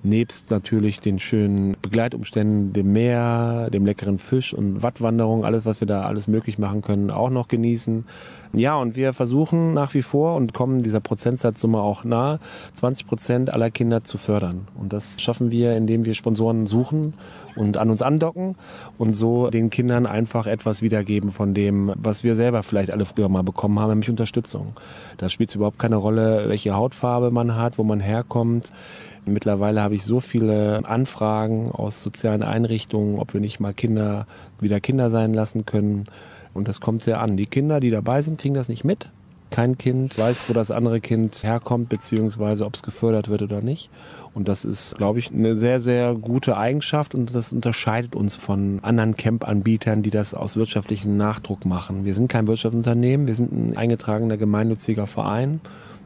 [0.01, 5.87] Nebst natürlich den schönen Begleitumständen, dem Meer, dem leckeren Fisch und Wattwanderung, alles, was wir
[5.87, 8.05] da alles möglich machen können, auch noch genießen.
[8.55, 12.39] Ja, und wir versuchen nach wie vor und kommen dieser Prozentsatzsumme auch nahe,
[12.75, 14.67] 20 Prozent aller Kinder zu fördern.
[14.79, 17.15] Und das schaffen wir, indem wir Sponsoren suchen
[17.55, 18.55] und an uns andocken
[18.99, 23.27] und so den Kindern einfach etwas wiedergeben von dem, was wir selber vielleicht alle früher
[23.27, 24.73] mal bekommen haben, nämlich Unterstützung.
[25.17, 28.71] Da spielt es überhaupt keine Rolle, welche Hautfarbe man hat, wo man herkommt.
[29.25, 34.27] Mittlerweile habe ich so viele Anfragen aus sozialen Einrichtungen, ob wir nicht mal Kinder
[34.59, 36.03] wieder Kinder sein lassen können.
[36.53, 37.37] Und das kommt sehr an.
[37.37, 39.09] Die Kinder, die dabei sind, kriegen das nicht mit.
[39.49, 43.89] Kein Kind weiß, wo das andere Kind herkommt, beziehungsweise ob es gefördert wird oder nicht.
[44.33, 48.79] Und das ist, glaube ich, eine sehr, sehr gute Eigenschaft und das unterscheidet uns von
[48.81, 52.03] anderen Camp-Anbietern, die das aus wirtschaftlichem Nachdruck machen.
[52.03, 55.61] Wir sind kein Wirtschaftsunternehmen, wir sind ein eingetragener gemeinnütziger Verein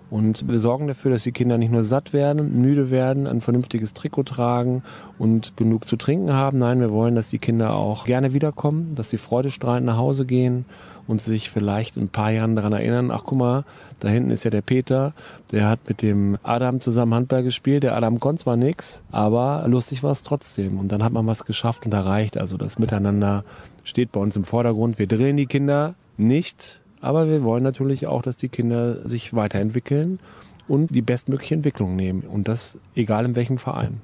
[0.09, 3.93] und wir sorgen dafür, dass die Kinder nicht nur satt werden, müde werden, ein vernünftiges
[3.93, 4.83] Trikot tragen
[5.19, 6.59] und genug zu trinken haben.
[6.59, 10.65] Nein, wir wollen, dass die Kinder auch gerne wiederkommen, dass sie freudestrahlend nach Hause gehen
[11.07, 13.65] und sich vielleicht in ein paar Jahren daran erinnern, ach guck mal,
[13.99, 15.13] da hinten ist ja der Peter,
[15.51, 17.83] der hat mit dem Adam zusammen Handball gespielt.
[17.83, 20.77] Der Adam konnte zwar nichts, aber lustig war es trotzdem.
[20.77, 22.37] Und dann hat man was geschafft und erreicht.
[22.37, 23.43] Also das Miteinander
[23.83, 24.99] steht bei uns im Vordergrund.
[24.99, 30.19] Wir drehen die Kinder nicht aber wir wollen natürlich auch, dass die Kinder sich weiterentwickeln
[30.67, 32.21] und die bestmögliche Entwicklung nehmen.
[32.21, 34.01] Und das egal in welchem Verein.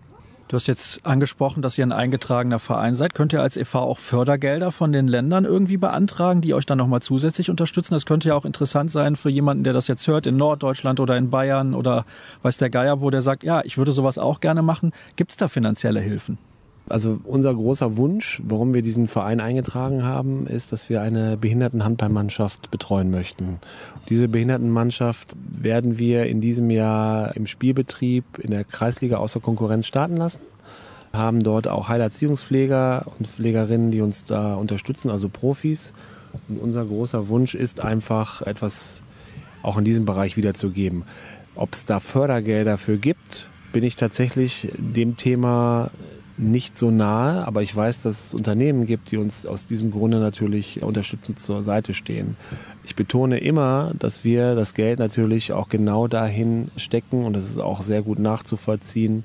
[0.49, 3.15] Du hast jetzt angesprochen, dass ihr ein eingetragener Verein seid.
[3.15, 3.79] Könnt ihr als e.V.
[3.79, 7.95] auch Fördergelder von den Ländern irgendwie beantragen, die euch dann nochmal zusätzlich unterstützen?
[7.95, 11.17] Das könnte ja auch interessant sein für jemanden, der das jetzt hört, in Norddeutschland oder
[11.17, 12.05] in Bayern oder
[12.43, 14.91] weiß der Geier, wo der sagt, ja, ich würde sowas auch gerne machen.
[15.15, 16.37] Gibt es da finanzielle Hilfen?
[16.89, 22.71] Also unser großer Wunsch, warum wir diesen Verein eingetragen haben, ist, dass wir eine Behindertenhandballmannschaft
[22.71, 23.59] betreuen möchten.
[24.09, 30.17] Diese Behindertenmannschaft werden wir in diesem Jahr im Spielbetrieb in der Kreisliga außer Konkurrenz starten
[30.17, 30.41] lassen.
[31.13, 35.93] Haben dort auch Heilerziehungspfleger und Pflegerinnen, die uns da unterstützen, also Profis.
[36.49, 39.01] Und unser großer Wunsch ist einfach etwas
[39.61, 41.03] auch in diesem Bereich wiederzugeben.
[41.55, 45.91] Ob es da Fördergelder für gibt, bin ich tatsächlich dem Thema
[46.37, 50.19] nicht so nahe, aber ich weiß, dass es Unternehmen gibt, die uns aus diesem Grunde
[50.19, 52.37] natürlich unterstützend zur Seite stehen.
[52.83, 57.59] Ich betone immer, dass wir das Geld natürlich auch genau dahin stecken und das ist
[57.59, 59.23] auch sehr gut nachzuvollziehen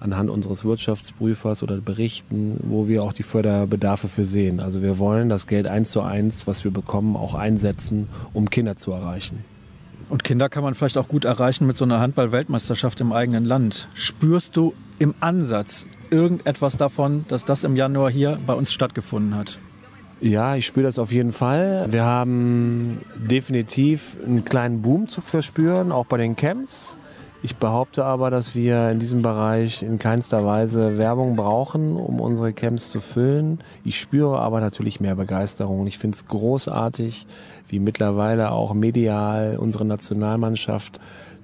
[0.00, 4.58] anhand unseres Wirtschaftsprüfers oder Berichten, wo wir auch die Förderbedarfe für sehen.
[4.58, 8.76] Also wir wollen das Geld eins zu eins, was wir bekommen, auch einsetzen, um Kinder
[8.76, 9.44] zu erreichen.
[10.08, 13.88] Und Kinder kann man vielleicht auch gut erreichen mit so einer Handball-Weltmeisterschaft im eigenen Land.
[13.94, 19.58] Spürst du im Ansatz irgendetwas davon, dass das im Januar hier bei uns stattgefunden hat?
[20.20, 21.86] Ja, ich spüre das auf jeden Fall.
[21.90, 26.98] Wir haben definitiv einen kleinen Boom zu verspüren, auch bei den Camps.
[27.42, 32.52] Ich behaupte aber, dass wir in diesem Bereich in keinster Weise Werbung brauchen, um unsere
[32.52, 33.60] Camps zu füllen.
[33.82, 35.86] Ich spüre aber natürlich mehr Begeisterung.
[35.86, 37.26] Ich finde es großartig,
[37.68, 41.00] wie mittlerweile auch medial unsere Nationalmannschaft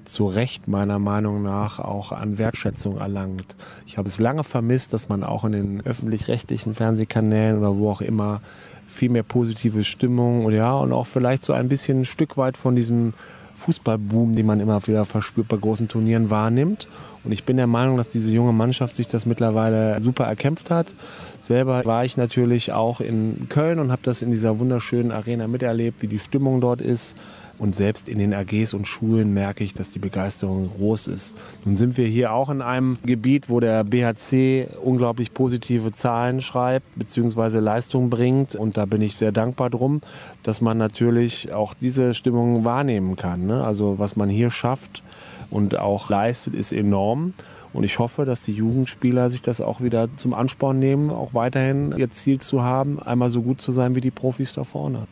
[0.07, 3.57] zu Recht meiner Meinung nach auch an Wertschätzung erlangt.
[3.87, 8.01] Ich habe es lange vermisst, dass man auch in den öffentlich-rechtlichen Fernsehkanälen oder wo auch
[8.01, 8.41] immer
[8.87, 12.57] viel mehr positive Stimmung und ja, und auch vielleicht so ein bisschen ein Stück weit
[12.57, 13.15] von diesem
[13.57, 16.89] Fußballboom, den man immer wieder verspürt bei großen Turnieren, wahrnimmt.
[17.25, 20.95] Und ich bin der Meinung, dass diese junge Mannschaft sich das mittlerweile super erkämpft hat.
[21.41, 26.03] Selber war ich natürlich auch in Köln und habe das in dieser wunderschönen Arena miterlebt,
[26.03, 27.17] wie die Stimmung dort ist.
[27.59, 31.37] Und selbst in den AGs und Schulen merke ich, dass die Begeisterung groß ist.
[31.65, 36.87] Nun sind wir hier auch in einem Gebiet, wo der BHC unglaublich positive Zahlen schreibt
[36.97, 37.59] bzw.
[37.59, 38.55] Leistung bringt.
[38.55, 40.03] Und da bin ich sehr dankbar drum,
[40.43, 43.47] dass man natürlich auch diese Stimmung wahrnehmen kann.
[43.47, 43.65] Ne?
[43.65, 45.03] Also was man hier schafft
[45.51, 47.33] und auch leistet, ist enorm.
[47.73, 51.95] Und ich hoffe, dass die Jugendspieler sich das auch wieder zum Ansporn nehmen, auch weiterhin
[51.97, 55.07] ihr Ziel zu haben, einmal so gut zu sein wie die Profis da vorne.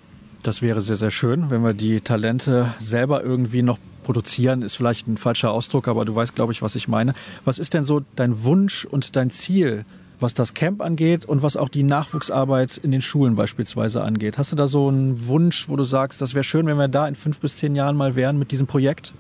[0.45, 5.09] Das wäre sehr, sehr schön, wenn wir die Talente selber irgendwie noch produzieren, ist vielleicht
[5.09, 7.15] ein falscher Ausdruck, aber du weißt, glaube ich, was ich meine.
[7.47, 9.87] Was ist denn so dein Wunsch und dein Ziel,
[10.21, 14.37] was das Camp angeht und was auch die Nachwuchsarbeit in den Schulen beispielsweise angeht?
[14.37, 17.09] Hast du da so einen Wunsch, wo du sagst, das wäre schön, wenn wir da
[17.09, 19.15] in fünf bis zehn Jahren mal wären mit diesem Projekt?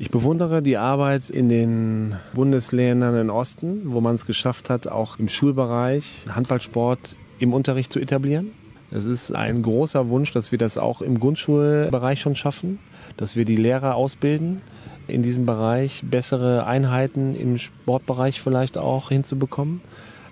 [0.00, 5.20] Ich bewundere die Arbeit in den Bundesländern im Osten, wo man es geschafft hat, auch
[5.20, 8.50] im Schulbereich Handballsport im Unterricht zu etablieren.
[8.90, 12.78] Es ist ein großer Wunsch, dass wir das auch im Grundschulbereich schon schaffen,
[13.16, 14.60] dass wir die Lehrer ausbilden,
[15.08, 19.80] in diesem Bereich bessere Einheiten im Sportbereich vielleicht auch hinzubekommen.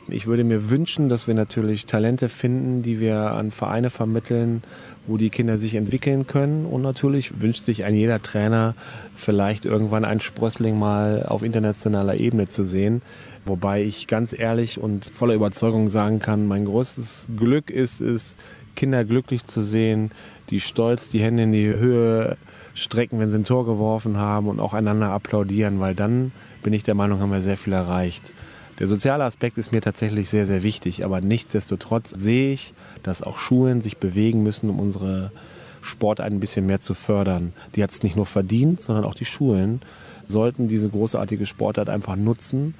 [0.09, 4.63] Ich würde mir wünschen, dass wir natürlich Talente finden, die wir an Vereine vermitteln,
[5.07, 6.67] wo die Kinder sich entwickeln können.
[6.67, 8.75] Und natürlich wünscht sich ein jeder Trainer
[9.17, 13.01] vielleicht irgendwann einen Sprössling mal auf internationaler Ebene zu sehen.
[13.47, 18.37] Wobei ich ganz ehrlich und voller Überzeugung sagen kann, mein größtes Glück ist es,
[18.75, 20.11] Kinder glücklich zu sehen,
[20.51, 22.37] die stolz die Hände in die Höhe
[22.75, 26.33] strecken, wenn sie ein Tor geworfen haben und auch einander applaudieren, weil dann
[26.63, 28.33] bin ich der Meinung, haben wir sehr viel erreicht.
[28.79, 32.75] Der soziale Aspekt ist mir tatsächlich sehr, sehr wichtig, aber nichtsdestotrotz sehe ich,
[33.05, 35.31] dass auch Schulen sich bewegen müssen, um unsere
[35.81, 37.53] Sport ein bisschen mehr zu fördern.
[37.77, 39.83] Die hat es nicht nur verdient, sondern auch die Schulen
[40.27, 42.75] sollten diese großartige Sportart einfach nutzen,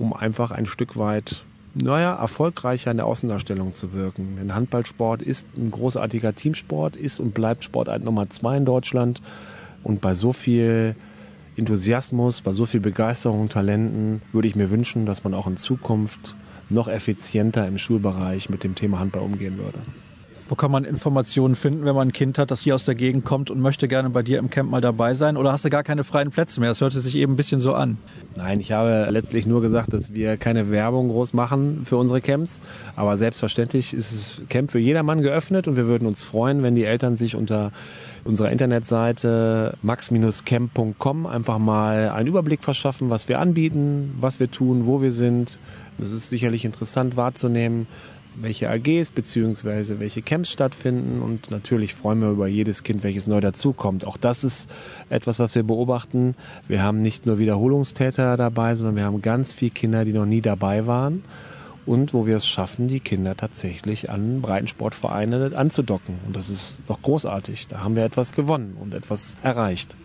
[0.00, 1.44] um einfach ein Stück weit
[1.74, 4.36] naja, erfolgreicher in der Außendarstellung zu wirken.
[4.36, 9.22] Denn Handballsport ist ein großartiger Teamsport, ist und bleibt Sportart Nummer zwei in Deutschland.
[9.84, 10.96] Und bei so viel
[11.56, 15.56] Enthusiasmus, bei so viel Begeisterung und Talenten würde ich mir wünschen, dass man auch in
[15.56, 16.34] Zukunft
[16.70, 19.78] noch effizienter im Schulbereich mit dem Thema Handball umgehen würde.
[20.50, 23.24] Wo kann man Informationen finden, wenn man ein Kind hat, das hier aus der Gegend
[23.24, 25.36] kommt und möchte gerne bei dir im Camp mal dabei sein?
[25.36, 26.70] Oder hast du gar keine freien Plätze mehr?
[26.70, 27.98] Das hörte sich eben ein bisschen so an.
[28.34, 32.62] Nein, ich habe letztlich nur gesagt, dass wir keine Werbung groß machen für unsere Camps.
[32.96, 36.84] Aber selbstverständlich ist das Camp für jedermann geöffnet und wir würden uns freuen, wenn die
[36.84, 37.70] Eltern sich unter
[38.24, 45.00] unserer Internetseite max-camp.com einfach mal einen Überblick verschaffen, was wir anbieten, was wir tun, wo
[45.00, 45.60] wir sind.
[46.02, 47.86] Es ist sicherlich interessant wahrzunehmen,
[48.36, 49.98] welche AGs bzw.
[49.98, 54.04] welche Camps stattfinden und natürlich freuen wir über jedes Kind, welches neu dazukommt.
[54.04, 54.68] Auch das ist
[55.08, 56.34] etwas, was wir beobachten.
[56.68, 60.40] Wir haben nicht nur Wiederholungstäter dabei, sondern wir haben ganz viele Kinder, die noch nie
[60.40, 61.22] dabei waren
[61.86, 66.16] und wo wir es schaffen, die Kinder tatsächlich an Breitensportvereine anzudocken.
[66.26, 67.68] Und das ist doch großartig.
[67.68, 69.96] Da haben wir etwas gewonnen und etwas erreicht.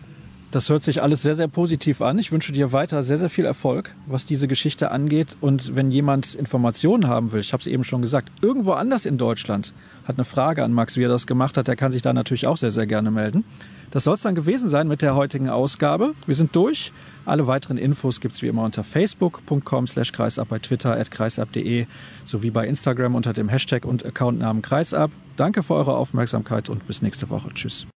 [0.52, 2.18] Das hört sich alles sehr, sehr positiv an.
[2.18, 5.36] Ich wünsche dir weiter sehr, sehr viel Erfolg, was diese Geschichte angeht.
[5.40, 9.18] Und wenn jemand Informationen haben will, ich habe es eben schon gesagt, irgendwo anders in
[9.18, 9.72] Deutschland
[10.06, 12.46] hat eine Frage an Max, wie er das gemacht hat, der kann sich da natürlich
[12.46, 13.44] auch sehr, sehr gerne melden.
[13.90, 16.14] Das soll es dann gewesen sein mit der heutigen Ausgabe.
[16.26, 16.92] Wir sind durch.
[17.24, 21.86] Alle weiteren Infos gibt es wie immer unter facebook.com slash kreisab, bei twitter at kreisab.de
[22.24, 25.10] sowie bei Instagram unter dem Hashtag und Accountnamen kreisab.
[25.34, 27.50] Danke für eure Aufmerksamkeit und bis nächste Woche.
[27.52, 27.84] Tschüss.